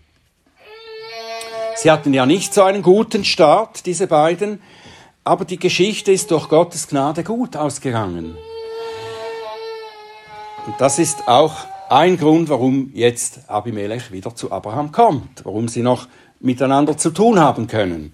Sie 1.75 1.89
hatten 1.89 2.13
ja 2.13 2.25
nicht 2.25 2.53
so 2.53 2.63
einen 2.63 2.84
guten 2.84 3.24
Start, 3.24 3.86
diese 3.86 4.05
beiden, 4.05 4.62
aber 5.24 5.46
die 5.46 5.58
Geschichte 5.58 6.12
ist 6.12 6.29
durch 6.29 6.50
Gottes 6.50 6.88
Gnade 6.88 7.24
gut 7.24 7.55
ausgegangen. 7.55 8.38
Und 10.67 10.75
das 10.79 11.00
ist 11.00 11.27
auch 11.27 11.55
ein 11.89 12.17
Grund, 12.17 12.50
warum 12.50 12.91
jetzt 12.93 13.50
Abimelech 13.50 14.12
wieder 14.12 14.36
zu 14.36 14.51
Abraham 14.51 14.91
kommt, 14.91 15.43
warum 15.43 15.67
sie 15.67 15.81
noch 15.81 16.08
miteinander 16.39 16.98
zu 16.98 17.10
tun 17.10 17.39
haben 17.39 17.67
können. 17.67 18.13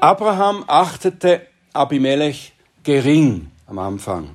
Abraham 0.00 0.64
achtete 0.68 1.42
Abimelech 1.72 2.52
gering 2.88 3.50
am 3.66 3.78
Anfang. 3.78 4.34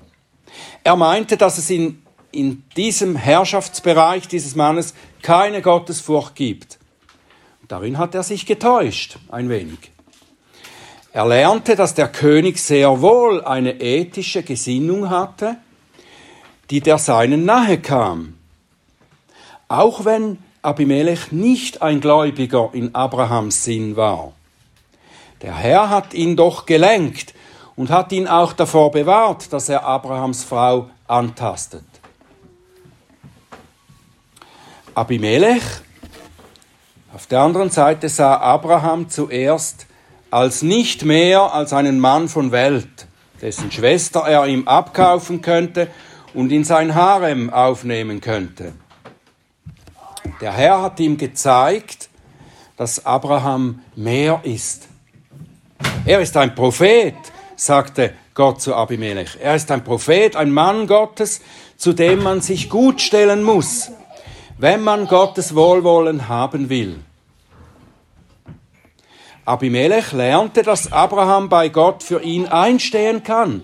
Er 0.83 0.95
meinte, 0.95 1.37
dass 1.37 1.57
es 1.57 1.71
in, 1.71 2.03
in 2.31 2.63
diesem 2.77 3.15
Herrschaftsbereich 3.15 4.27
dieses 4.27 4.55
Mannes 4.55 4.93
keine 5.23 5.63
Gottesfurcht 5.63 6.35
gibt. 6.35 6.77
Darin 7.67 7.97
hat 7.97 8.13
er 8.13 8.21
sich 8.21 8.45
getäuscht, 8.45 9.17
ein 9.29 9.49
wenig. 9.49 9.91
Er 11.13 11.25
lernte, 11.25 11.75
dass 11.75 11.95
der 11.95 12.09
König 12.09 12.59
sehr 12.59 13.01
wohl 13.01 13.43
eine 13.43 13.81
ethische 13.81 14.43
Gesinnung 14.43 15.09
hatte, 15.09 15.57
die 16.69 16.81
der 16.81 16.99
seinen 16.99 17.45
nahe 17.45 17.79
kam. 17.79 18.35
Auch 19.67 20.05
wenn 20.05 20.37
Abimelech 20.61 21.31
nicht 21.31 21.81
ein 21.81 22.01
Gläubiger 22.01 22.69
in 22.73 22.93
Abrahams 22.93 23.63
Sinn 23.63 23.95
war. 23.95 24.33
Der 25.41 25.55
Herr 25.55 25.89
hat 25.89 26.13
ihn 26.13 26.35
doch 26.35 26.67
gelenkt 26.67 27.33
und 27.75 27.89
hat 27.89 28.11
ihn 28.11 28.27
auch 28.27 28.53
davor 28.53 28.91
bewahrt, 28.91 29.51
dass 29.51 29.69
er 29.69 29.85
Abrahams 29.85 30.43
Frau 30.43 30.89
antastet. 31.07 31.85
Abimelech 34.95 35.63
auf 37.13 37.27
der 37.27 37.41
anderen 37.41 37.69
Seite 37.69 38.09
sah 38.09 38.37
Abraham 38.37 39.09
zuerst 39.09 39.87
als 40.31 40.63
nicht 40.63 41.05
mehr 41.05 41.53
als 41.53 41.73
einen 41.73 41.99
Mann 41.99 42.27
von 42.27 42.51
Welt, 42.51 43.07
dessen 43.41 43.71
Schwester 43.71 44.21
er 44.21 44.47
ihm 44.47 44.67
abkaufen 44.67 45.41
könnte 45.41 45.89
und 46.33 46.51
in 46.51 46.63
sein 46.63 46.95
Harem 46.95 47.51
aufnehmen 47.51 48.19
könnte. 48.19 48.73
Der 50.41 50.53
Herr 50.53 50.81
hat 50.81 50.99
ihm 50.99 51.17
gezeigt, 51.17 52.09
dass 52.77 53.05
Abraham 53.05 53.81
mehr 53.95 54.41
ist. 54.43 54.87
Er 56.05 56.19
ist 56.19 56.35
ein 56.35 56.55
Prophet, 56.55 57.15
sagte 57.55 58.13
Gott 58.33 58.61
zu 58.61 58.75
Abimelech. 58.75 59.37
Er 59.41 59.55
ist 59.55 59.69
ein 59.71 59.83
Prophet, 59.83 60.35
ein 60.35 60.51
Mann 60.51 60.87
Gottes, 60.87 61.41
zu 61.77 61.93
dem 61.93 62.23
man 62.23 62.41
sich 62.41 62.69
gut 62.69 63.01
stellen 63.01 63.43
muss, 63.43 63.91
wenn 64.57 64.81
man 64.81 65.07
Gottes 65.07 65.55
Wohlwollen 65.55 66.27
haben 66.27 66.69
will. 66.69 66.99
Abimelech 69.45 70.13
lernte, 70.13 70.63
dass 70.63 70.91
Abraham 70.91 71.49
bei 71.49 71.69
Gott 71.69 72.01
für 72.01 72.21
ihn 72.21 72.47
einstehen 72.47 73.23
kann 73.23 73.63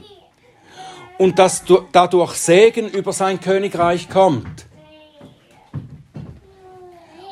und 1.18 1.40
dass 1.40 1.64
dadurch 1.92 2.34
Segen 2.34 2.90
über 2.90 3.14
sein 3.14 3.40
Königreich 3.40 4.10
kommt. 4.10 4.66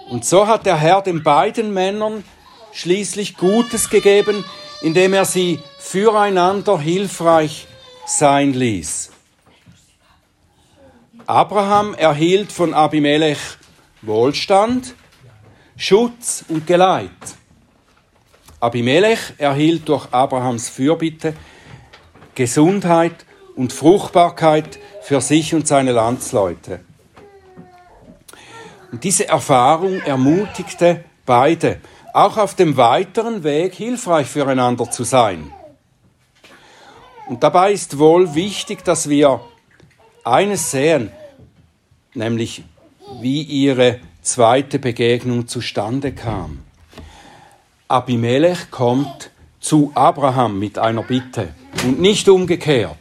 Und 0.10 0.24
so 0.24 0.48
hat 0.48 0.66
der 0.66 0.78
Herr 0.78 1.02
den 1.02 1.24
beiden 1.24 1.74
Männern 1.74 2.24
schließlich 2.72 3.36
Gutes 3.36 3.90
gegeben, 3.90 4.46
indem 4.82 5.14
er 5.14 5.26
sie 5.26 5.60
füreinander 5.88 6.77
hilfreich 6.79 7.65
sein 8.06 8.53
ließ. 8.53 9.12
Abraham 11.25 11.94
erhielt 11.94 12.51
von 12.51 12.74
Abimelech 12.74 13.39
Wohlstand, 14.01 14.96
Schutz 15.77 16.44
und 16.50 16.67
Geleit. 16.67 17.10
Abimelech 18.60 19.34
erhielt 19.38 19.88
durch 19.88 20.08
Abrahams 20.12 20.67
Fürbitte 20.67 21.34
Gesundheit 22.36 23.25
und 23.56 23.74
Fruchtbarkeit 23.74 24.79
für 25.01 25.22
sich 25.22 25.56
und 25.56 25.67
seine 25.67 25.94
Landsleute. 25.94 26.82
Und 28.91 29.03
diese 29.03 29.27
Erfahrung 29.27 30.01
ermutigte 30.01 31.06
beide, 31.25 31.79
auch 32.13 32.38
auf 32.38 32.56
dem 32.56 32.77
weiteren 32.77 33.44
Weg 33.44 33.74
hilfreich 33.74 34.27
füreinander 34.27 34.91
zu 34.91 35.03
sein. 35.03 35.51
Und 37.27 37.43
dabei 37.43 37.74
ist 37.74 38.00
wohl 38.00 38.36
wichtig, 38.36 38.84
dass 38.84 39.10
wir 39.10 39.41
eines 40.24 40.72
sehen, 40.72 41.12
nämlich 42.13 42.63
wie 43.22 43.41
ihre 43.41 44.00
zweite 44.22 44.79
Begegnung 44.79 45.48
zustande 45.48 46.13
kam. 46.13 46.60
Abimelech 47.88 48.72
kommt 48.72 49.31
zu 49.60 49.91
Abraham 49.96 50.60
mit 50.60 50.77
einer 50.77 51.03
Bitte 51.03 51.53
und 51.84 52.00
nicht 52.00 52.29
umgekehrt. 52.29 52.98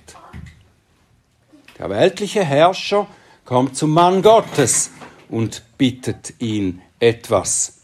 Der 1.78 1.90
weltliche 1.90 2.44
Herrscher 2.44 3.06
kommt 3.44 3.76
zum 3.76 3.90
Mann 3.90 4.22
Gottes 4.22 4.90
und 5.28 5.62
bittet 5.76 6.34
ihn 6.40 6.80
etwas. 6.98 7.78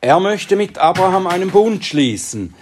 Er 0.00 0.20
möchte 0.20 0.56
mit 0.56 0.78
Abraham 0.78 1.26
einen 1.26 1.50
Bund 1.50 1.84
schließen. 1.84 2.54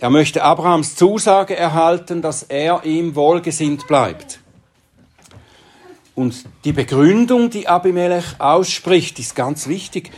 Er 0.00 0.10
möchte 0.10 0.44
Abrahams 0.44 0.94
Zusage 0.94 1.56
erhalten, 1.56 2.22
dass 2.22 2.44
er 2.44 2.84
ihm 2.84 3.16
wohlgesinnt 3.16 3.86
bleibt. 3.88 4.38
Und 6.14 6.44
die 6.64 6.72
Begründung, 6.72 7.50
die 7.50 7.68
Abimelech 7.68 8.40
ausspricht, 8.40 9.18
ist 9.18 9.34
ganz 9.34 9.66
wichtig. 9.66 10.10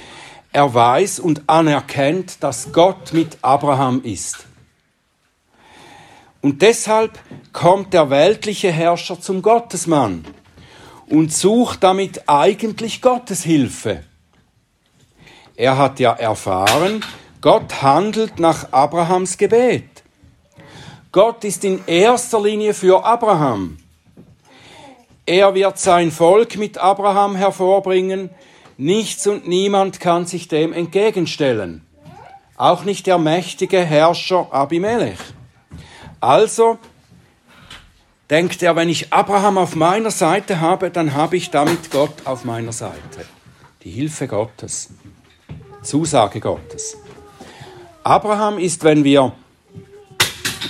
Er 0.53 0.75
weiß 0.75 1.21
und 1.21 1.43
anerkennt, 1.47 2.43
dass 2.43 2.73
Gott 2.73 3.13
mit 3.13 3.39
Abraham 3.43 4.03
ist. 4.03 4.47
Und 6.43 6.63
deshalb 6.63 7.19
kommt 7.53 7.93
der 7.93 8.11
weltliche 8.11 8.73
Herrscher 8.73 9.21
zum 9.21 9.43
Gottesmann 9.43 10.25
und 11.07 11.33
sucht 11.33 11.83
damit 11.83 12.29
eigentlich 12.29 13.03
Gottes 13.03 13.45
Hilfe. 13.45 14.05
Er 15.57 15.77
hat 15.77 16.01
ja 16.01 16.13
erfahren, 16.13 17.05
Gott 17.41 17.81
handelt 17.81 18.39
nach 18.39 18.73
Abrahams 18.73 19.39
Gebet. 19.39 20.03
Gott 21.11 21.43
ist 21.45 21.65
in 21.65 21.83
erster 21.87 22.41
Linie 22.41 22.75
für 22.75 23.03
Abraham. 23.05 23.79
Er 25.25 25.55
wird 25.55 25.79
sein 25.79 26.11
Volk 26.11 26.59
mit 26.59 26.77
Abraham 26.77 27.37
hervorbringen. 27.37 28.29
Nichts 28.77 29.27
und 29.27 29.49
niemand 29.49 30.01
kann 30.01 30.27
sich 30.27 30.49
dem 30.49 30.75
entgegenstellen. 30.75 31.87
Auch 32.57 32.85
nicht 32.85 33.07
der 33.07 33.17
mächtige 33.17 33.81
Herrscher 33.81 34.53
Abimelech. 34.53 35.19
Also 36.21 36.79
denkt 38.29 38.63
er, 38.63 38.77
wenn 38.77 38.91
ich 38.91 39.15
Abraham 39.15 39.57
auf 39.57 39.75
meiner 39.75 40.11
Seite 40.11 40.61
habe, 40.61 40.91
dann 40.91 41.15
habe 41.15 41.39
ich 41.39 41.51
damit 41.51 41.91
Gott 41.91 42.27
auf 42.27 42.45
meiner 42.45 42.73
Seite. 42.73 43.25
Die 43.83 43.91
Hilfe 43.91 44.29
Gottes. 44.29 44.91
Zusage 45.83 46.41
Gottes. 46.41 46.99
Abraham 48.11 48.59
ist, 48.59 48.83
wenn 48.83 49.05
wir 49.05 49.31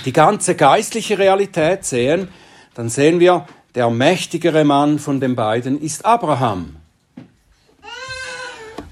die 0.05 0.13
ganze 0.13 0.53
geistliche 0.53 1.17
Realität 1.17 1.83
sehen, 1.83 2.27
dann 2.75 2.87
sehen 2.87 3.19
wir, 3.19 3.47
der 3.73 3.89
mächtigere 3.89 4.63
Mann 4.63 4.99
von 4.99 5.19
den 5.19 5.35
beiden 5.35 5.81
ist 5.81 6.05
Abraham. 6.05 6.75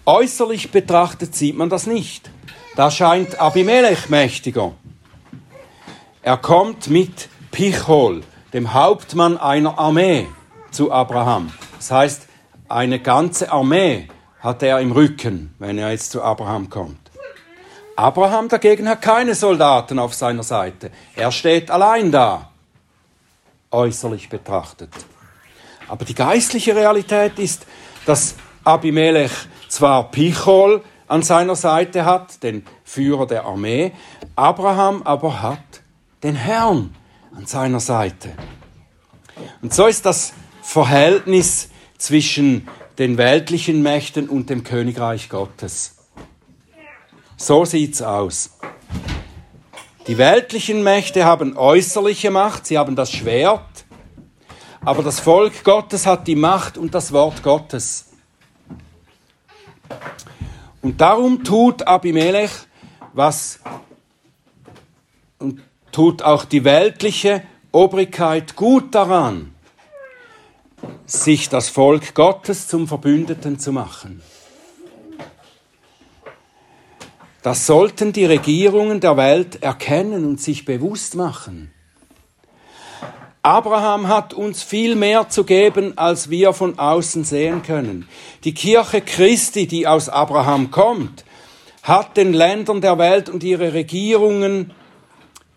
Äußerlich 0.04 0.72
betrachtet 0.72 1.36
sieht 1.36 1.58
man 1.58 1.70
das 1.70 1.86
nicht. 1.86 2.32
Da 2.76 2.90
scheint 2.90 3.40
Abimelech 3.40 4.10
mächtiger. 4.10 4.72
Er 6.24 6.38
kommt 6.38 6.88
mit 6.88 7.30
Pichol, 7.52 8.24
dem 8.54 8.74
Hauptmann 8.74 9.38
einer 9.38 9.78
Armee, 9.78 10.26
zu 10.72 10.92
Abraham. 10.92 11.54
Das 11.78 11.92
heißt, 11.92 12.28
eine 12.68 13.00
ganze 13.00 13.52
Armee 13.52 14.08
hat 14.40 14.64
er 14.64 14.80
im 14.80 14.92
Rücken, 14.92 15.54
wenn 15.60 15.78
er 15.78 15.92
jetzt 15.92 16.10
zu 16.10 16.24
Abraham 16.24 16.72
kommt. 16.72 17.09
Abraham 18.00 18.48
dagegen 18.48 18.88
hat 18.88 19.02
keine 19.02 19.36
Soldaten 19.36 20.00
auf 20.00 20.14
seiner 20.14 20.44
Seite. 20.44 20.90
Er 21.18 21.34
steht 21.34 21.70
allein 21.70 22.14
da, 22.14 22.50
äußerlich 23.72 24.30
betrachtet. 24.30 24.90
Aber 25.90 26.06
die 26.06 26.16
geistliche 26.16 26.74
Realität 26.74 27.38
ist, 27.40 27.66
dass 28.06 28.36
Abimelech 28.64 29.34
zwar 29.68 30.12
Pichol 30.12 30.82
an 31.10 31.24
seiner 31.24 31.58
Seite 31.58 32.06
hat, 32.06 32.42
den 32.42 32.66
Führer 32.86 33.28
der 33.28 33.44
Armee, 33.44 33.92
Abraham 34.38 35.04
aber 35.04 35.42
hat 35.42 35.82
den 36.24 36.36
Herrn 36.36 36.96
an 37.36 37.48
seiner 37.48 37.82
Seite. 37.82 38.30
Und 39.62 39.74
so 39.74 39.88
ist 39.88 40.06
das 40.06 40.32
Verhältnis 40.62 41.68
zwischen 41.98 42.70
den 42.98 43.18
weltlichen 43.18 43.84
Mächten 43.84 44.30
und 44.30 44.50
dem 44.50 44.64
Königreich 44.64 45.28
Gottes. 45.28 45.99
So 47.42 47.64
sieht's 47.64 48.02
aus. 48.02 48.52
Die 50.08 50.18
weltlichen 50.18 50.84
Mächte 50.84 51.24
haben 51.24 51.56
äußerliche 51.56 52.32
Macht, 52.32 52.68
sie 52.68 52.78
haben 52.78 52.98
das 52.98 53.14
Schwert, 53.14 53.86
aber 54.82 55.04
das 55.04 55.22
Volk 55.22 55.64
Gottes 55.64 56.06
hat 56.06 56.28
die 56.28 56.36
Macht 56.36 56.78
und 56.78 56.94
das 56.94 57.14
Wort 57.14 57.42
Gottes. 57.42 58.10
Und 60.82 61.00
darum 61.00 61.46
tut 61.46 61.88
Abimelech, 61.88 62.52
was 63.14 63.62
und 65.40 65.62
tut 65.94 66.22
auch 66.22 66.44
die 66.44 66.66
weltliche 66.66 67.44
Obrigkeit 67.72 68.58
gut 68.58 68.94
daran, 68.94 69.56
sich 71.06 71.48
das 71.48 71.70
Volk 71.70 72.14
Gottes 72.16 72.68
zum 72.68 72.86
Verbündeten 72.86 73.60
zu 73.60 73.72
machen. 73.72 74.22
Das 77.42 77.66
sollten 77.66 78.12
die 78.12 78.26
Regierungen 78.26 79.00
der 79.00 79.16
Welt 79.16 79.64
erkennen 79.64 80.26
und 80.26 80.42
sich 80.42 80.66
bewusst 80.66 81.16
machen. 81.16 81.72
Abraham 83.42 84.10
hat 84.10 84.34
uns 84.34 84.62
viel 84.62 84.96
mehr 84.96 85.30
zu 85.30 85.46
geben, 85.46 85.98
als 85.98 86.30
wir 86.30 86.52
von 86.52 86.78
außen 86.78 87.24
sehen 87.24 87.64
können. 87.64 88.10
Die 88.44 88.54
Kirche 88.54 89.00
Christi, 89.02 89.66
die 89.66 89.88
aus 89.88 90.10
Abraham 90.10 90.72
kommt, 90.72 91.24
hat 91.82 92.18
den 92.18 92.34
Ländern 92.34 92.82
der 92.82 92.98
Welt 92.98 93.30
und 93.30 93.44
ihre 93.44 93.74
Regierungen, 93.74 94.72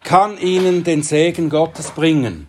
kann 0.05 0.39
ihnen 0.39 0.85
den 0.85 1.03
Segen 1.03 1.51
Gottes 1.51 1.91
bringen. 1.91 2.47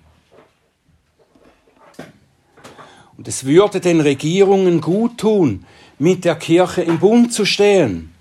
Und 3.17 3.27
es 3.27 3.45
würde 3.45 3.79
den 3.79 4.01
Regierungen 4.01 4.81
gut 4.81 5.17
tun, 5.17 5.65
mit 5.97 6.25
der 6.25 6.35
Kirche 6.35 6.83
im 6.83 6.99
Bund 6.99 7.33
zu 7.33 7.45
stehen. 7.45 8.12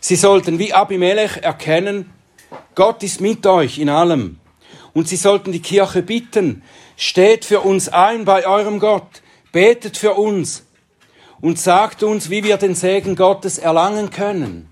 Sie 0.00 0.16
sollten 0.16 0.58
wie 0.58 0.72
Abimelech 0.72 1.38
erkennen, 1.42 2.12
Gott 2.74 3.02
ist 3.02 3.20
mit 3.20 3.46
euch 3.46 3.78
in 3.78 3.88
allem. 3.88 4.40
Und 4.92 5.08
sie 5.08 5.16
sollten 5.16 5.52
die 5.52 5.60
Kirche 5.60 6.02
bitten, 6.02 6.62
steht 6.96 7.44
für 7.44 7.60
uns 7.60 7.88
ein 7.88 8.24
bei 8.24 8.46
eurem 8.46 8.80
Gott, 8.80 9.22
betet 9.52 9.96
für 9.96 10.14
uns 10.14 10.64
und 11.40 11.58
sagt 11.58 12.02
uns, 12.02 12.30
wie 12.30 12.42
wir 12.42 12.56
den 12.56 12.74
Segen 12.74 13.14
Gottes 13.14 13.58
erlangen 13.58 14.10
können. 14.10 14.68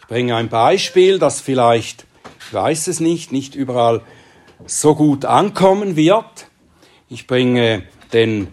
Ich 0.00 0.06
bringe 0.06 0.36
ein 0.36 0.48
Beispiel, 0.48 1.18
das 1.18 1.40
vielleicht 1.40 2.06
ich 2.46 2.52
weiß 2.52 2.86
es 2.86 3.00
nicht, 3.00 3.32
nicht 3.32 3.56
überall 3.56 4.02
so 4.66 4.94
gut 4.94 5.24
ankommen 5.24 5.96
wird. 5.96 6.46
Ich 7.08 7.26
bringe 7.26 7.82
den 8.12 8.46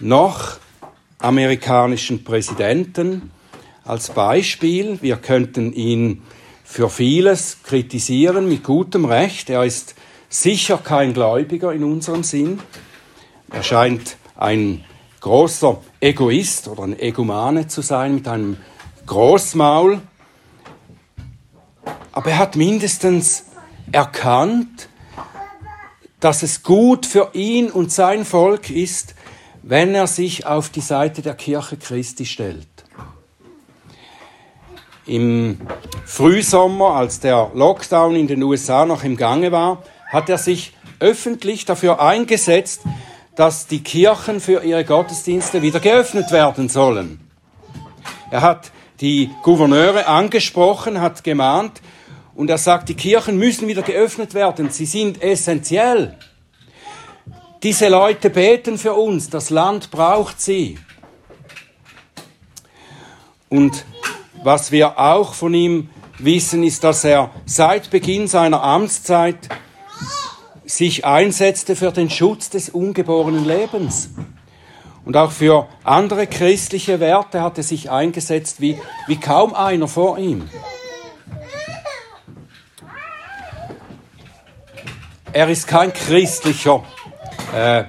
noch 0.00 0.56
amerikanischen 1.24 2.22
Präsidenten 2.22 3.30
als 3.84 4.10
Beispiel. 4.10 4.98
Wir 5.00 5.16
könnten 5.16 5.72
ihn 5.72 6.22
für 6.64 6.90
vieles 6.90 7.62
kritisieren 7.62 8.48
mit 8.48 8.62
gutem 8.62 9.06
Recht. 9.06 9.48
Er 9.48 9.64
ist 9.64 9.94
sicher 10.28 10.76
kein 10.76 11.14
Gläubiger 11.14 11.72
in 11.72 11.82
unserem 11.82 12.24
Sinn. 12.24 12.60
Er 13.50 13.62
scheint 13.62 14.16
ein 14.36 14.84
großer 15.20 15.80
Egoist 16.00 16.68
oder 16.68 16.82
ein 16.82 16.98
Egomane 16.98 17.68
zu 17.68 17.80
sein 17.80 18.16
mit 18.16 18.28
einem 18.28 18.58
Großmaul. 19.06 20.00
Aber 22.12 22.30
er 22.30 22.38
hat 22.38 22.56
mindestens 22.56 23.46
erkannt, 23.90 24.88
dass 26.20 26.42
es 26.42 26.62
gut 26.62 27.06
für 27.06 27.30
ihn 27.32 27.70
und 27.70 27.92
sein 27.92 28.24
Volk 28.26 28.70
ist, 28.70 29.13
wenn 29.66 29.94
er 29.94 30.06
sich 30.06 30.44
auf 30.44 30.68
die 30.68 30.82
Seite 30.82 31.22
der 31.22 31.34
Kirche 31.34 31.78
Christi 31.78 32.26
stellt. 32.26 32.68
Im 35.06 35.58
Frühsommer, 36.04 36.96
als 36.96 37.20
der 37.20 37.50
Lockdown 37.54 38.14
in 38.14 38.26
den 38.26 38.42
USA 38.42 38.84
noch 38.84 39.04
im 39.04 39.16
Gange 39.16 39.52
war, 39.52 39.82
hat 40.08 40.28
er 40.28 40.38
sich 40.38 40.72
öffentlich 41.00 41.64
dafür 41.64 42.00
eingesetzt, 42.00 42.82
dass 43.36 43.66
die 43.66 43.82
Kirchen 43.82 44.40
für 44.40 44.62
ihre 44.62 44.84
Gottesdienste 44.84 45.62
wieder 45.62 45.80
geöffnet 45.80 46.30
werden 46.30 46.68
sollen. 46.68 47.20
Er 48.30 48.42
hat 48.42 48.70
die 49.00 49.30
Gouverneure 49.42 50.06
angesprochen, 50.06 51.00
hat 51.00 51.24
gemahnt 51.24 51.80
und 52.34 52.50
er 52.50 52.58
sagt, 52.58 52.90
die 52.90 52.94
Kirchen 52.94 53.38
müssen 53.38 53.66
wieder 53.66 53.82
geöffnet 53.82 54.34
werden, 54.34 54.70
sie 54.70 54.86
sind 54.86 55.22
essentiell. 55.22 56.18
Diese 57.64 57.88
Leute 57.88 58.28
beten 58.28 58.76
für 58.76 58.92
uns, 58.92 59.30
das 59.30 59.48
Land 59.48 59.90
braucht 59.90 60.38
sie. 60.38 60.78
Und 63.48 63.86
was 64.42 64.70
wir 64.70 64.98
auch 64.98 65.32
von 65.32 65.54
ihm 65.54 65.88
wissen, 66.18 66.62
ist, 66.62 66.84
dass 66.84 67.04
er 67.04 67.30
seit 67.46 67.88
Beginn 67.88 68.28
seiner 68.28 68.62
Amtszeit 68.62 69.48
sich 70.66 71.06
einsetzte 71.06 71.74
für 71.74 71.90
den 71.90 72.10
Schutz 72.10 72.50
des 72.50 72.68
ungeborenen 72.68 73.46
Lebens. 73.46 74.10
Und 75.06 75.16
auch 75.16 75.32
für 75.32 75.66
andere 75.84 76.26
christliche 76.26 77.00
Werte 77.00 77.40
hat 77.40 77.56
er 77.56 77.64
sich 77.64 77.90
eingesetzt 77.90 78.60
wie, 78.60 78.78
wie 79.06 79.16
kaum 79.16 79.54
einer 79.54 79.88
vor 79.88 80.18
ihm. 80.18 80.50
Er 85.32 85.48
ist 85.48 85.66
kein 85.66 85.94
christlicher 85.94 86.84
äh, 87.54 87.84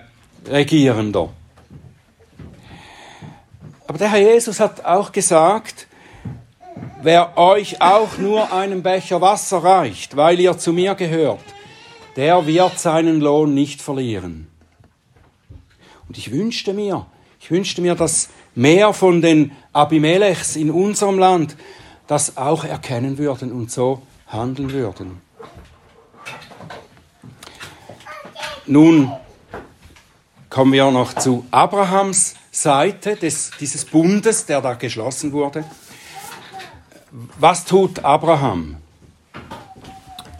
Regierender. 0.47 1.29
Aber 3.87 3.97
der 3.97 4.11
Herr 4.11 4.19
Jesus 4.19 4.59
hat 4.59 4.85
auch 4.85 5.11
gesagt, 5.11 5.87
wer 7.01 7.37
euch 7.37 7.81
auch 7.81 8.17
nur 8.17 8.53
einen 8.53 8.83
Becher 8.83 9.21
Wasser 9.21 9.63
reicht, 9.63 10.15
weil 10.15 10.39
ihr 10.39 10.57
zu 10.57 10.71
mir 10.71 10.93
gehört, 10.95 11.43
der 12.15 12.45
wird 12.45 12.79
seinen 12.79 13.19
Lohn 13.19 13.53
nicht 13.53 13.81
verlieren. 13.81 14.47
Und 16.07 16.17
ich 16.17 16.31
wünschte 16.31 16.73
mir, 16.73 17.07
ich 17.39 17.49
wünschte 17.49 17.81
mir, 17.81 17.95
dass 17.95 18.29
mehr 18.53 18.93
von 18.93 19.21
den 19.21 19.51
Abimelechs 19.73 20.55
in 20.55 20.69
unserem 20.69 21.17
Land 21.17 21.57
das 22.05 22.37
auch 22.37 22.63
erkennen 22.63 23.17
würden 23.17 23.51
und 23.51 23.71
so 23.71 24.03
handeln 24.27 24.71
würden. 24.71 25.21
Nun 28.67 29.11
kommen 30.55 30.71
wir 30.71 30.89
noch 30.89 31.11
zu 31.11 31.45
Abrahams 31.51 32.35
Seite 32.49 33.17
des, 33.17 33.51
dieses 33.59 33.83
Bundes, 33.83 34.45
der 34.45 34.61
da 34.61 34.75
geschlossen 34.75 35.33
wurde. 35.33 35.65
Was 37.37 37.65
tut 37.65 38.05
Abraham? 38.05 38.77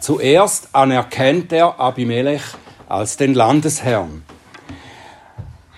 Zuerst 0.00 0.70
anerkennt 0.72 1.52
er 1.52 1.78
Abimelech 1.78 2.40
als 2.88 3.18
den 3.18 3.34
Landesherrn. 3.34 4.24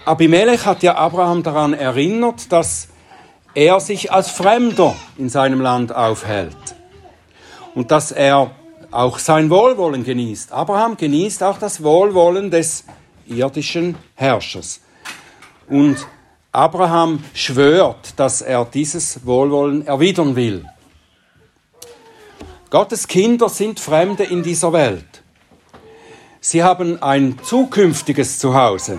Abimelech 0.05 0.65
hat 0.67 0.85
ja 0.85 0.95
Abraham 0.95 1.43
daran 1.43 1.73
erinnert, 1.73 2.53
dass 2.53 2.87
er 3.55 3.81
sich 3.81 4.13
als 4.13 4.31
Fremder 4.31 4.95
in 5.17 5.29
seinem 5.31 5.61
Land 5.61 5.93
aufhält 5.93 6.77
und 7.75 7.91
dass 7.91 8.13
er 8.13 8.53
auch 8.93 9.19
sein 9.19 9.51
Wohlwollen 9.51 10.05
genießt. 10.05 10.53
Abraham 10.53 10.97
genießt 10.97 11.43
auch 11.43 11.59
das 11.59 11.83
Wohlwollen 11.83 12.53
des 12.53 12.85
irdischen 13.31 13.97
Herrschers. 14.15 14.81
Und 15.69 16.07
Abraham 16.53 17.23
schwört, 17.35 18.19
dass 18.19 18.41
er 18.41 18.65
dieses 18.65 19.25
Wohlwollen 19.27 19.87
erwidern 19.87 20.35
will. 20.35 20.65
Gottes 22.71 23.07
Kinder 23.07 23.49
sind 23.49 23.81
Fremde 23.81 24.25
in 24.25 24.43
dieser 24.43 24.73
Welt. 24.73 25.23
Sie 26.41 26.63
haben 26.63 27.03
ein 27.03 27.39
zukünftiges 27.43 28.39
Zuhause. 28.39 28.99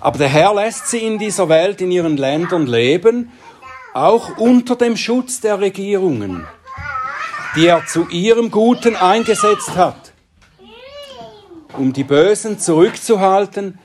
Aber 0.00 0.18
der 0.18 0.28
Herr 0.28 0.54
lässt 0.54 0.88
sie 0.88 0.98
in 0.98 1.18
dieser 1.18 1.48
Welt, 1.48 1.80
in 1.80 1.90
ihren 1.90 2.16
Ländern 2.16 2.66
leben, 2.66 3.32
auch 3.94 4.36
unter 4.38 4.76
dem 4.76 4.96
Schutz 4.96 5.40
der 5.40 5.60
Regierungen, 5.60 6.46
die 7.56 7.66
er 7.66 7.86
zu 7.86 8.08
ihrem 8.08 8.50
Guten 8.50 8.96
eingesetzt 8.96 9.76
hat 9.76 10.11
um 11.76 11.92
die 11.92 12.04
Bösen 12.04 12.58
zurückzuhalten 12.58 13.78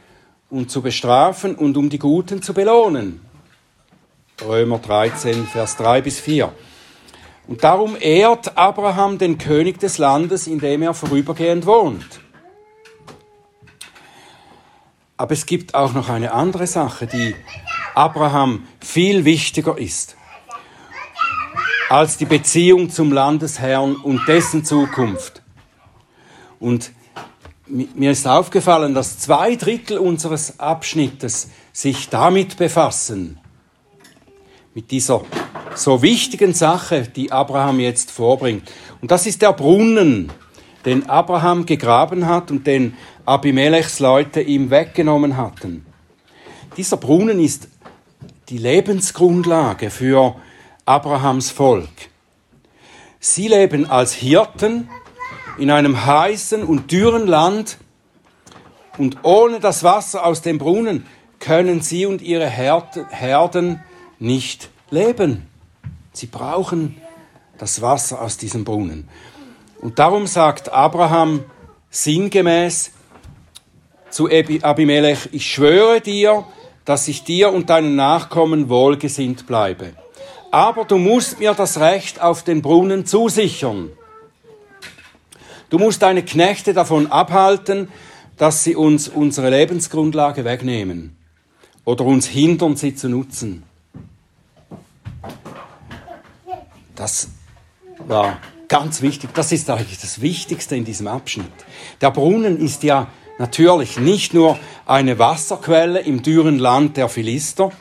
und 0.50 0.71
zu 0.71 0.82
bestrafen 0.82 1.56
und 1.56 1.78
um 1.78 1.89
die 1.89 2.00
Guten 2.00 2.41
zu 2.41 2.54
belohnen. 2.54 3.21
Römer 4.45 4.80
13, 4.80 5.47
Vers 5.47 5.78
3 5.78 6.02
bis 6.02 6.19
4. 6.19 6.52
Und 7.47 7.63
darum 7.63 7.97
ehrt 8.00 8.58
Abraham 8.58 9.17
den 9.17 9.38
König 9.38 9.80
des 9.80 9.97
Landes, 9.97 10.47
in 10.47 10.60
dem 10.60 10.82
er 10.82 10.93
vorübergehend 10.93 11.65
wohnt. 11.65 12.19
Aber 15.15 15.32
es 15.32 15.45
gibt 15.45 15.73
auch 15.73 15.93
noch 15.93 16.10
eine 16.10 16.32
andere 16.34 16.67
Sache, 16.67 17.08
die 17.08 17.36
Abraham 17.95 18.67
viel 18.80 19.26
wichtiger 19.26 19.78
ist 19.78 20.15
als 21.89 22.17
die 22.17 22.26
Beziehung 22.26 22.89
zum 22.89 23.12
Landesherrn 23.12 23.95
und 23.95 24.28
dessen 24.28 24.65
Zukunft. 24.65 25.41
Und 26.60 26.91
mir 27.69 28.12
ist 28.12 28.27
aufgefallen, 28.27 28.93
dass 28.93 29.19
zwei 29.19 29.56
Drittel 29.56 29.97
unseres 29.97 30.60
Abschnittes 30.60 31.49
sich 31.73 32.10
damit 32.10 32.58
befassen, 32.58 33.39
mit 34.73 34.91
dieser 34.91 35.21
so 35.75 36.01
wichtigen 36.01 36.53
Sache, 36.53 37.03
die 37.03 37.32
Abraham 37.32 37.80
jetzt 37.80 38.12
vorbringt. 38.12 38.71
Und 39.01 39.12
das 39.12 39.25
ist 39.25 39.41
der 39.41 39.53
Brunnen, 39.53 40.32
den 40.86 41.10
Abraham 41.10 41.65
gegraben 41.65 42.27
hat 42.27 42.51
und 42.51 42.65
den 42.65 42.95
Abimelechs 43.25 43.99
Leute 43.99 44.41
ihm 44.41 44.69
weggenommen 44.69 45.38
hatten. 45.38 45.86
Dieser 46.77 46.97
Brunnen 46.97 47.39
ist 47.39 47.67
die 48.49 48.58
Lebensgrundlage 48.58 49.89
für 49.89 50.36
Abrahams 50.86 51.51
Volk. 51.51 51.89
Sie 53.19 53.47
leben 53.47 53.89
als 53.89 54.13
Hirten 54.13 54.89
in 55.58 55.72
einem 55.72 56.06
heißen 56.06 56.63
und 56.63 56.91
dürren 56.91 57.28
Land 57.28 57.78
und 58.98 59.17
ohne 59.24 59.60
das 59.60 59.84
Wasser 59.84 60.26
aus 60.26 60.41
dem 60.41 60.58
Brunnen 60.58 61.06
können 61.39 61.82
sie 61.82 62.06
und 62.06 62.22
ihre 62.22 62.50
Herden 62.50 63.84
nicht 64.20 64.70
leben. 64.89 65.48
Sie 66.13 66.28
brauchen 66.28 67.00
das 67.58 67.82
Wasser 67.82 68.22
aus 68.22 68.38
diesem 68.38 68.63
Brunnen. 68.63 69.08
Und 69.80 70.00
darum 70.00 70.26
sagt 70.26 70.72
Abraham 70.72 71.43
sinngemäß 71.89 72.91
zu 74.10 74.28
Abimelech, 74.28 75.30
ich 75.32 75.52
schwöre 75.52 76.02
dir, 76.02 76.46
dass 76.86 77.08
ich 77.08 77.24
dir 77.24 77.52
und 77.52 77.70
deinen 77.70 77.96
Nachkommen 77.96 78.70
wohlgesinnt 78.70 79.46
bleibe. 79.46 79.93
Aber 80.52 80.86
du 80.86 80.98
musst 80.98 81.39
mir 81.39 81.54
das 81.54 81.80
Recht 81.80 82.22
auf 82.22 82.43
den 82.43 82.62
Brunnen 82.62 83.06
zusichern. 83.06 83.91
Du 85.69 85.77
musst 85.77 86.01
deine 86.01 86.23
Knechte 86.23 86.73
davon 86.73 87.08
abhalten, 87.08 87.89
dass 88.38 88.63
sie 88.63 88.75
uns 88.75 89.08
unsere 89.08 89.49
Lebensgrundlage 89.49 90.45
wegnehmen 90.45 91.17
oder 91.84 92.06
uns 92.06 92.27
hindern, 92.27 92.75
sie 92.75 92.95
zu 92.95 93.10
nutzen. 93.10 93.63
Das 96.95 97.30
war 97.99 98.39
ganz 98.67 99.01
wichtig. 99.01 99.32
Das 99.34 99.51
ist 99.51 99.69
eigentlich 99.69 99.99
das 99.99 100.21
Wichtigste 100.21 100.75
in 100.75 100.86
diesem 100.86 101.08
Abschnitt. 101.08 101.51
Der 102.01 102.12
Brunnen 102.12 102.60
ist 102.60 102.84
ja 102.84 103.08
natürlich 103.38 103.99
nicht 103.99 104.34
nur 104.34 104.58
eine 104.86 105.19
Wasserquelle 105.19 105.99
im 105.99 106.23
dürren 106.23 106.60
Land 106.60 106.97
der 106.97 107.10
Philister, 107.10 107.71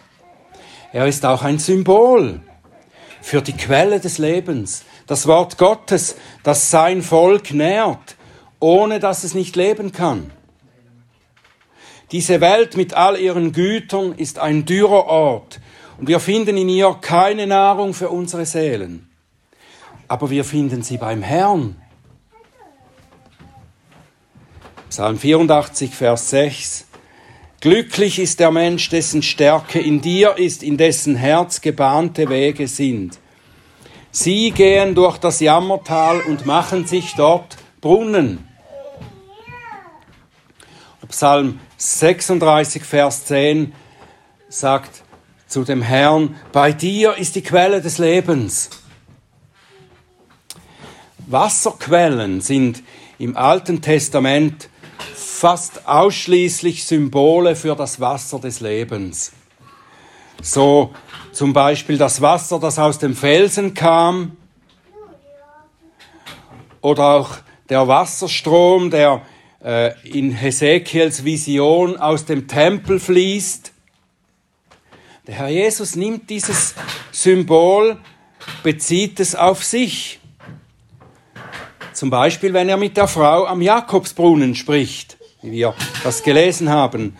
er 0.92 1.06
ist 1.06 1.26
auch 1.26 1.42
ein 1.42 1.58
Symbol 1.58 2.40
für 3.20 3.42
die 3.42 3.52
Quelle 3.52 4.00
des 4.00 4.18
Lebens, 4.18 4.84
das 5.06 5.26
Wort 5.26 5.58
Gottes, 5.58 6.16
das 6.42 6.70
sein 6.70 7.02
Volk 7.02 7.52
nährt, 7.52 8.16
ohne 8.60 9.00
dass 9.00 9.24
es 9.24 9.34
nicht 9.34 9.56
leben 9.56 9.92
kann. 9.92 10.32
Diese 12.12 12.40
Welt 12.40 12.76
mit 12.76 12.94
all 12.94 13.18
ihren 13.18 13.52
Gütern 13.52 14.12
ist 14.12 14.38
ein 14.38 14.64
dürrer 14.64 15.06
Ort 15.06 15.60
und 15.98 16.08
wir 16.08 16.20
finden 16.20 16.56
in 16.56 16.68
ihr 16.68 16.96
keine 17.00 17.46
Nahrung 17.46 17.94
für 17.94 18.10
unsere 18.10 18.46
Seelen. 18.46 19.08
Aber 20.08 20.30
wir 20.30 20.44
finden 20.44 20.82
sie 20.82 20.98
beim 20.98 21.22
Herrn. 21.22 21.76
Psalm 24.88 25.18
84, 25.18 25.94
Vers 25.94 26.30
6. 26.30 26.86
Glücklich 27.60 28.20
ist 28.20 28.38
der 28.38 28.52
Mensch, 28.52 28.88
dessen 28.88 29.22
Stärke 29.22 29.80
in 29.80 30.00
dir 30.00 30.38
ist, 30.38 30.62
in 30.62 30.76
dessen 30.76 31.16
Herz 31.16 31.60
gebahnte 31.60 32.28
Wege 32.28 32.68
sind. 32.68 33.18
Sie 34.18 34.50
gehen 34.50 34.94
durch 34.94 35.18
das 35.18 35.40
Jammertal 35.40 36.22
und 36.22 36.46
machen 36.46 36.86
sich 36.86 37.16
dort 37.16 37.58
Brunnen. 37.82 38.48
Psalm 41.06 41.60
36, 41.76 42.82
Vers 42.82 43.26
10 43.26 43.74
sagt 44.48 45.02
zu 45.46 45.64
dem 45.64 45.82
Herrn, 45.82 46.34
bei 46.50 46.72
dir 46.72 47.18
ist 47.18 47.34
die 47.34 47.42
Quelle 47.42 47.82
des 47.82 47.98
Lebens. 47.98 48.70
Wasserquellen 51.26 52.40
sind 52.40 52.82
im 53.18 53.36
Alten 53.36 53.82
Testament 53.82 54.70
fast 55.14 55.86
ausschließlich 55.86 56.86
Symbole 56.86 57.54
für 57.54 57.76
das 57.76 58.00
Wasser 58.00 58.38
des 58.38 58.60
Lebens. 58.60 59.32
So 60.40 60.94
zum 61.36 61.52
Beispiel 61.52 61.98
das 61.98 62.22
Wasser, 62.22 62.58
das 62.58 62.78
aus 62.78 62.98
dem 62.98 63.14
Felsen 63.14 63.74
kam, 63.74 64.38
oder 66.80 67.04
auch 67.04 67.36
der 67.68 67.86
Wasserstrom, 67.86 68.90
der 68.90 69.20
äh, 69.62 69.92
in 70.08 70.30
Hesekiels 70.32 71.24
Vision 71.24 71.98
aus 71.98 72.24
dem 72.24 72.48
Tempel 72.48 72.98
fließt. 72.98 73.72
Der 75.26 75.34
Herr 75.34 75.48
Jesus 75.48 75.94
nimmt 75.94 76.30
dieses 76.30 76.74
Symbol, 77.12 77.98
bezieht 78.62 79.20
es 79.20 79.34
auf 79.34 79.62
sich. 79.62 80.20
Zum 81.92 82.08
Beispiel, 82.08 82.54
wenn 82.54 82.68
er 82.68 82.76
mit 82.76 82.96
der 82.96 83.08
Frau 83.08 83.46
am 83.46 83.60
Jakobsbrunnen 83.60 84.54
spricht, 84.54 85.18
wie 85.42 85.50
wir 85.52 85.74
das 86.02 86.22
gelesen 86.22 86.70
haben 86.70 87.16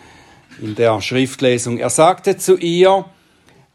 in 0.59 0.73
der 0.73 1.01
Schriftlesung. 1.01 1.77
Er 1.77 1.89
sagte 1.91 2.37
zu 2.37 2.57
ihr, 2.57 3.05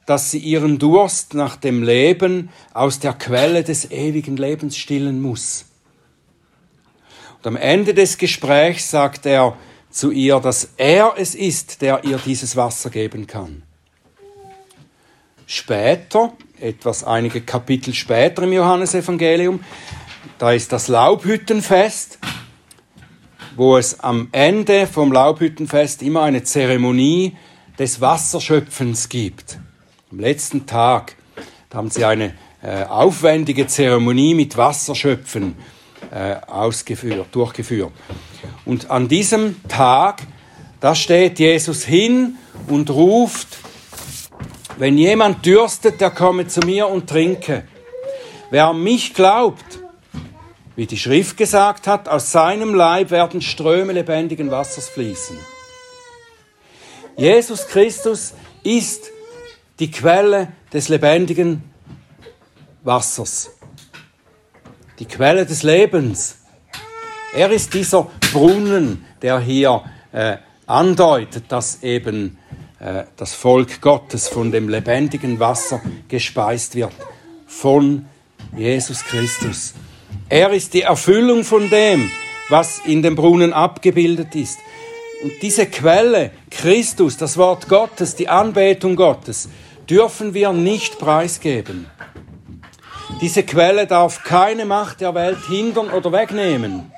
dass 0.06 0.30
sie 0.30 0.38
ihren 0.38 0.78
Durst 0.78 1.34
nach 1.34 1.56
dem 1.56 1.82
Leben 1.82 2.50
aus 2.74 2.98
der 2.98 3.12
Quelle 3.12 3.62
des 3.62 3.90
ewigen 3.90 4.36
Lebens 4.36 4.76
stillen 4.76 5.20
muss. 5.20 5.66
Und 7.38 7.46
am 7.46 7.56
Ende 7.56 7.94
des 7.94 8.18
Gesprächs 8.18 8.90
sagt 8.90 9.26
er 9.26 9.56
zu 9.90 10.10
ihr, 10.10 10.40
dass 10.40 10.70
er 10.76 11.14
es 11.16 11.34
ist, 11.34 11.82
der 11.82 12.04
ihr 12.04 12.18
dieses 12.18 12.56
Wasser 12.56 12.90
geben 12.90 13.26
kann. 13.26 13.62
Später, 15.46 16.32
etwas 16.60 17.04
einige 17.04 17.42
Kapitel 17.42 17.92
später 17.92 18.42
im 18.44 18.52
Johannesevangelium, 18.52 19.60
da 20.38 20.52
ist 20.52 20.72
das 20.72 20.88
Laubhüttenfest, 20.88 22.18
wo 23.56 23.76
es 23.76 24.00
am 24.00 24.28
Ende 24.32 24.86
vom 24.86 25.12
Laubhüttenfest 25.12 26.02
immer 26.02 26.22
eine 26.22 26.42
Zeremonie 26.42 27.36
des 27.78 28.00
Wasserschöpfens 28.00 29.08
gibt. 29.08 29.58
Am 30.12 30.20
letzten 30.20 30.66
Tag 30.66 31.16
da 31.70 31.78
haben 31.78 31.90
sie 31.90 32.04
eine 32.04 32.34
äh, 32.62 32.84
aufwendige 32.84 33.66
Zeremonie 33.66 34.34
mit 34.34 34.58
Wasserschöpfen 34.58 35.56
äh, 36.10 36.34
ausgeführt, 36.46 37.28
durchgeführt. 37.32 37.92
Und 38.66 38.90
an 38.90 39.08
diesem 39.08 39.56
Tag, 39.68 40.20
da 40.80 40.94
steht 40.94 41.38
Jesus 41.38 41.84
hin 41.84 42.36
und 42.68 42.90
ruft, 42.90 43.56
wenn 44.76 44.98
jemand 44.98 45.46
dürstet, 45.46 46.02
der 46.02 46.10
komme 46.10 46.46
zu 46.46 46.60
mir 46.60 46.88
und 46.88 47.08
trinke. 47.08 47.64
Wer 48.50 48.66
an 48.66 48.82
mich 48.82 49.14
glaubt, 49.14 49.80
wie 50.76 50.84
die 50.84 50.98
Schrift 50.98 51.38
gesagt 51.38 51.86
hat, 51.86 52.06
aus 52.06 52.32
seinem 52.32 52.74
Leib 52.74 53.10
werden 53.10 53.40
Ströme 53.40 53.94
lebendigen 53.94 54.50
Wassers 54.50 54.90
fließen. 54.90 55.38
Jesus 57.16 57.66
Christus 57.66 58.34
ist 58.62 59.10
die 59.78 59.90
Quelle 59.90 60.48
des 60.72 60.88
lebendigen 60.88 61.62
Wassers 62.82 63.50
die 65.02 65.08
Quelle 65.08 65.44
des 65.44 65.64
Lebens. 65.64 66.36
Er 67.34 67.50
ist 67.50 67.74
dieser 67.74 68.08
Brunnen, 68.32 69.04
der 69.20 69.40
hier 69.40 69.82
äh, 70.12 70.36
andeutet, 70.66 71.46
dass 71.48 71.82
eben 71.82 72.38
äh, 72.78 73.02
das 73.16 73.34
Volk 73.34 73.80
Gottes 73.80 74.28
von 74.28 74.52
dem 74.52 74.68
lebendigen 74.68 75.40
Wasser 75.40 75.80
gespeist 76.06 76.76
wird, 76.76 76.92
von 77.48 78.06
Jesus 78.56 79.02
Christus. 79.02 79.74
Er 80.28 80.50
ist 80.50 80.72
die 80.72 80.82
Erfüllung 80.82 81.42
von 81.42 81.68
dem, 81.68 82.08
was 82.48 82.80
in 82.84 83.02
dem 83.02 83.16
Brunnen 83.16 83.52
abgebildet 83.52 84.36
ist. 84.36 84.60
Und 85.22 85.32
diese 85.40 85.66
Quelle, 85.66 86.32
Christus, 86.50 87.16
das 87.16 87.36
Wort 87.36 87.68
Gottes, 87.68 88.16
die 88.16 88.28
Anbetung 88.28 88.96
Gottes, 88.96 89.48
dürfen 89.88 90.34
wir 90.34 90.52
nicht 90.52 90.98
preisgeben. 90.98 91.86
Diese 93.20 93.44
Quelle 93.44 93.86
darf 93.86 94.24
keine 94.24 94.64
Macht 94.64 95.00
der 95.00 95.14
Welt 95.14 95.38
hindern 95.46 95.90
oder 95.90 96.10
wegnehmen. 96.10 96.90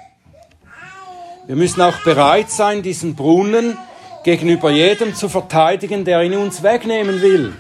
Wir 1.47 1.57
müssen 1.57 1.83
auch 1.83 1.99
bereit 2.05 2.51
sein, 2.51 2.83
diesen 2.83 3.15
Brunnen 3.15 3.77
gegenüber 4.23 4.71
jedem 4.71 5.15
zu 5.15 5.29
verteidigen, 5.29 6.07
der 6.07 6.23
ihn 6.23 6.35
uns 6.35 6.63
wegnehmen 6.63 7.21
will. 7.21 7.53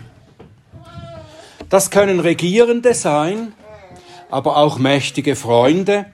Das 1.68 1.90
können 1.90 2.20
Regierende 2.20 2.94
sein, 2.94 3.52
aber 4.30 4.56
auch 4.56 4.78
mächtige 4.78 5.36
Freunde. 5.36 6.06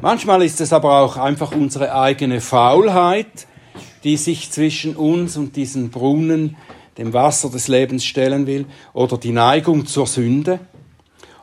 Manchmal 0.00 0.42
ist 0.42 0.60
es 0.60 0.72
aber 0.72 1.00
auch 1.00 1.16
einfach 1.16 1.52
unsere 1.52 1.94
eigene 1.94 2.40
Faulheit, 2.40 3.46
die 4.02 4.16
sich 4.16 4.50
zwischen 4.50 4.96
uns 4.96 5.36
und 5.36 5.56
diesen 5.56 5.90
Brunnen, 5.90 6.56
dem 6.98 7.12
Wasser 7.12 7.50
des 7.50 7.68
Lebens 7.68 8.04
stellen 8.04 8.46
will, 8.46 8.66
oder 8.92 9.18
die 9.18 9.32
Neigung 9.32 9.86
zur 9.86 10.06
Sünde 10.06 10.60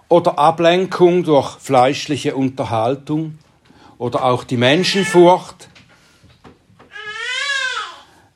oder 0.07 0.37
Ablenkung 0.37 1.23
durch 1.23 1.57
fleischliche 1.59 2.35
Unterhaltung 2.35 3.37
oder 3.97 4.25
auch 4.25 4.43
die 4.43 4.57
Menschenfurcht. 4.57 5.69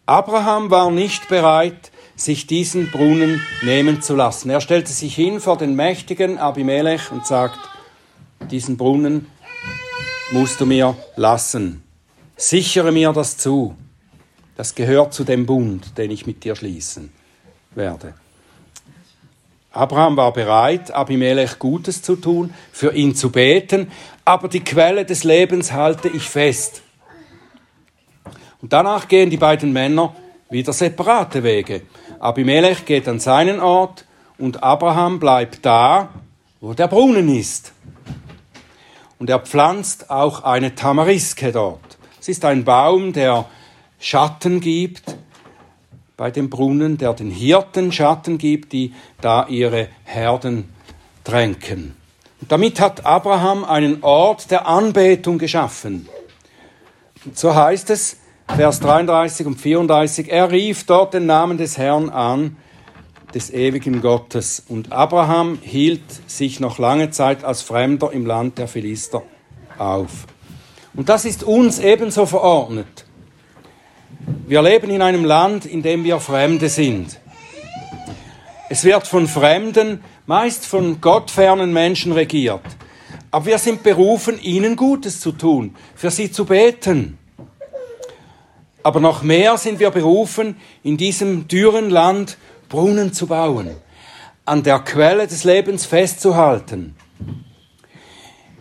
Abraham 0.05 0.69
war 0.69 0.91
nicht 0.91 1.27
bereit, 1.27 1.91
sich 2.15 2.47
diesen 2.47 2.91
Brunnen 2.91 3.41
nehmen 3.61 4.01
zu 4.01 4.15
lassen. 4.15 4.49
Er 4.49 4.61
stellte 4.61 4.91
sich 4.91 5.15
hin 5.15 5.39
vor 5.39 5.57
den 5.57 5.75
mächtigen 5.75 6.37
Abimelech 6.37 7.11
und 7.11 7.25
sagt, 7.25 7.59
diesen 8.51 8.77
Brunnen 8.77 9.27
musst 10.31 10.59
du 10.59 10.65
mir 10.65 10.95
lassen. 11.15 11.83
Sichere 12.35 12.91
mir 12.91 13.13
das 13.13 13.37
zu. 13.37 13.75
Das 14.55 14.75
gehört 14.75 15.13
zu 15.13 15.23
dem 15.23 15.45
Bund, 15.45 15.97
den 15.97 16.11
ich 16.11 16.25
mit 16.25 16.43
dir 16.43 16.55
schließen 16.55 17.11
werde. 17.73 18.13
Abraham 19.71 20.15
war 20.15 20.31
bereit, 20.31 20.91
Abimelech 20.91 21.59
Gutes 21.59 22.01
zu 22.01 22.15
tun, 22.15 22.53
für 22.71 22.93
ihn 22.93 23.13
zu 23.13 23.29
beten, 23.29 23.91
aber 24.23 24.47
die 24.47 24.63
Quelle 24.63 25.03
des 25.03 25.25
Lebens 25.25 25.73
halte 25.73 26.07
ich 26.07 26.23
fest. 26.23 26.81
Und 28.61 28.71
danach 28.71 29.09
gehen 29.09 29.29
die 29.29 29.37
beiden 29.37 29.73
Männer 29.73 30.15
wieder 30.49 30.71
separate 30.71 31.43
Wege. 31.43 31.81
Abimelech 32.19 32.85
geht 32.85 33.07
an 33.09 33.19
seinen 33.19 33.59
Ort 33.59 34.05
und 34.37 34.63
Abraham 34.63 35.19
bleibt 35.19 35.65
da, 35.65 36.09
wo 36.61 36.73
der 36.73 36.87
Brunnen 36.87 37.27
ist. 37.27 37.73
Und 39.25 39.31
er 39.31 39.39
pflanzt 39.39 40.11
auch 40.11 40.43
eine 40.43 40.75
Tamariske 40.75 41.51
dort. 41.51 41.97
Es 42.21 42.27
ist 42.27 42.45
ein 42.45 42.63
Baum, 42.63 43.11
der 43.11 43.45
Schatten 43.97 44.59
gibt, 44.59 45.17
bei 46.15 46.29
dem 46.29 46.51
Brunnen, 46.51 46.99
der 46.99 47.15
den 47.15 47.31
Hirten 47.31 47.91
Schatten 47.91 48.37
gibt, 48.37 48.71
die 48.71 48.93
da 49.21 49.47
ihre 49.47 49.87
Herden 50.03 50.69
tränken. 51.23 51.97
Und 52.39 52.51
damit 52.51 52.79
hat 52.79 53.07
Abraham 53.07 53.63
einen 53.63 54.03
Ort 54.03 54.51
der 54.51 54.67
Anbetung 54.67 55.39
geschaffen. 55.39 56.07
Und 57.25 57.35
so 57.35 57.55
heißt 57.55 57.89
es, 57.89 58.17
Vers 58.55 58.79
33 58.79 59.47
und 59.47 59.59
34, 59.59 60.31
er 60.31 60.51
rief 60.51 60.83
dort 60.83 61.15
den 61.15 61.25
Namen 61.25 61.57
des 61.57 61.79
Herrn 61.79 62.11
an, 62.11 62.57
des 63.35 63.53
ewigen 63.53 64.01
Gottes. 64.01 64.63
Und 64.67 64.93
Abraham 64.93 65.59
hielt 65.61 66.01
sich 66.25 66.61
noch 66.61 66.79
lange 66.79 67.11
Zeit 67.11 67.43
als 67.43 67.61
Fremder 67.61 68.11
im 68.13 68.25
Land 68.25 68.57
der 68.57 68.69
Philister 68.69 69.21
auf. 69.77 70.25
Und 70.95 71.09
das 71.09 71.25
ist 71.25 71.43
uns 71.43 71.79
ebenso 71.79 72.25
verordnet. 72.25 73.05
Wir 74.47 74.61
leben 74.61 74.89
in 74.89 75.01
einem 75.01 75.25
Land, 75.25 75.65
in 75.65 75.83
dem 75.83 76.05
wir 76.05 76.19
Fremde 76.19 76.69
sind. 76.69 77.19
Es 78.69 78.85
wird 78.85 79.05
von 79.05 79.27
Fremden, 79.27 80.01
meist 80.25 80.65
von 80.65 81.01
gottfernen 81.01 81.73
Menschen 81.73 82.13
regiert. 82.13 82.63
Aber 83.31 83.47
wir 83.47 83.57
sind 83.57 83.83
berufen, 83.83 84.41
ihnen 84.41 84.77
Gutes 84.77 85.19
zu 85.19 85.33
tun, 85.33 85.75
für 85.93 86.09
sie 86.09 86.31
zu 86.31 86.45
beten. 86.45 87.17
Aber 88.81 89.01
noch 89.01 89.23
mehr 89.23 89.57
sind 89.57 89.79
wir 89.79 89.89
berufen, 89.89 90.55
in 90.83 90.95
diesem 90.95 91.47
dürren 91.47 91.89
Land 91.89 92.37
Brunnen 92.75 93.13
zu 93.13 93.27
bauen, 93.27 93.69
an 94.43 94.61
der 94.61 94.79
Quelle 94.79 95.27
des 95.27 95.45
Lebens 95.45 95.85
festzuhalten. 95.85 96.93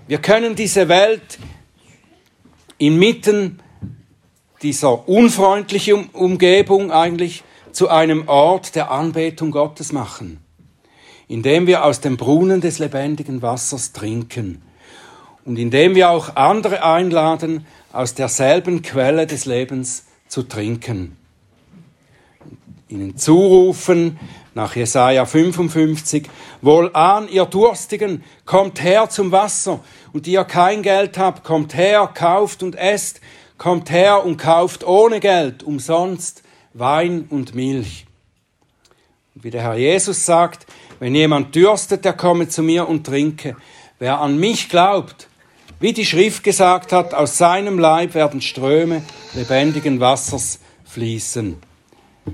Wir 0.07 0.19
können 0.19 0.55
diese 0.55 0.89
Welt 0.89 1.41
inmitten 2.79 3.59
dieser 4.63 5.09
unfreundlichen 5.09 6.11
Umgebung 6.11 6.93
eigentlich 6.93 7.43
zu 7.73 7.89
einem 7.89 8.29
Ort 8.29 8.77
der 8.77 8.93
Anbetung 8.93 9.51
Gottes 9.51 9.91
machen, 9.91 10.39
indem 11.27 11.67
wir 11.67 11.85
aus 11.85 11.99
dem 11.99 12.17
Brunnen 12.17 12.61
des 12.61 12.79
lebendigen 12.79 13.43
Wassers 13.43 13.91
trinken 13.91 14.63
und 15.45 15.59
indem 15.59 15.97
wir 15.97 16.11
auch 16.11 16.37
andere 16.37 16.85
einladen, 16.85 17.67
aus 17.93 18.15
derselben 18.15 18.83
Quelle 18.83 19.27
des 19.27 19.45
Lebens 19.45 20.05
zu 20.29 20.45
trinken. 20.45 21.17
Ihnen 22.95 23.17
zurufen 23.17 24.19
nach 24.55 24.77
Jesaja 24.77 25.27
55, 25.27 26.29
Wohlan, 26.63 27.29
ihr 27.29 27.45
Durstigen, 27.45 28.23
kommt 28.45 28.83
her 28.83 29.11
zum 29.11 29.33
Wasser, 29.33 29.81
und 30.13 30.29
ihr 30.29 30.45
kein 30.45 30.83
Geld 30.83 31.19
habt, 31.19 31.43
kommt 31.43 31.75
her, 31.75 32.09
kauft 32.15 32.63
und 32.63 32.77
esst, 32.77 33.21
kommt 33.59 33.91
her 33.91 34.25
und 34.25 34.37
kauft 34.37 34.87
ohne 34.87 35.19
Geld, 35.19 35.65
umsonst, 35.65 36.43
Wein 36.73 37.27
und 37.31 37.55
Milch. 37.55 38.07
Und 39.35 39.43
wie 39.43 39.51
der 39.51 39.63
Herr 39.63 39.75
Jesus 39.75 40.25
sagt, 40.25 40.67
wenn 41.01 41.15
jemand 41.15 41.55
dürstet, 41.55 42.05
der 42.05 42.13
komme 42.13 42.49
zu 42.49 42.63
mir 42.63 42.89
und 42.89 43.05
trinke. 43.05 43.57
Wer 43.99 44.21
an 44.21 44.39
mich 44.39 44.69
glaubt, 44.69 45.29
wie 45.81 45.93
die 45.93 46.07
Schrift 46.07 46.45
gesagt 46.45 46.93
hat, 46.93 47.13
aus 47.13 47.39
seinem 47.39 47.79
Leib 47.79 48.15
werden 48.15 48.41
Ströme 48.41 49.03
lebendigen 49.35 49.99
Wassers 49.99 50.61
fließen. 50.85 51.57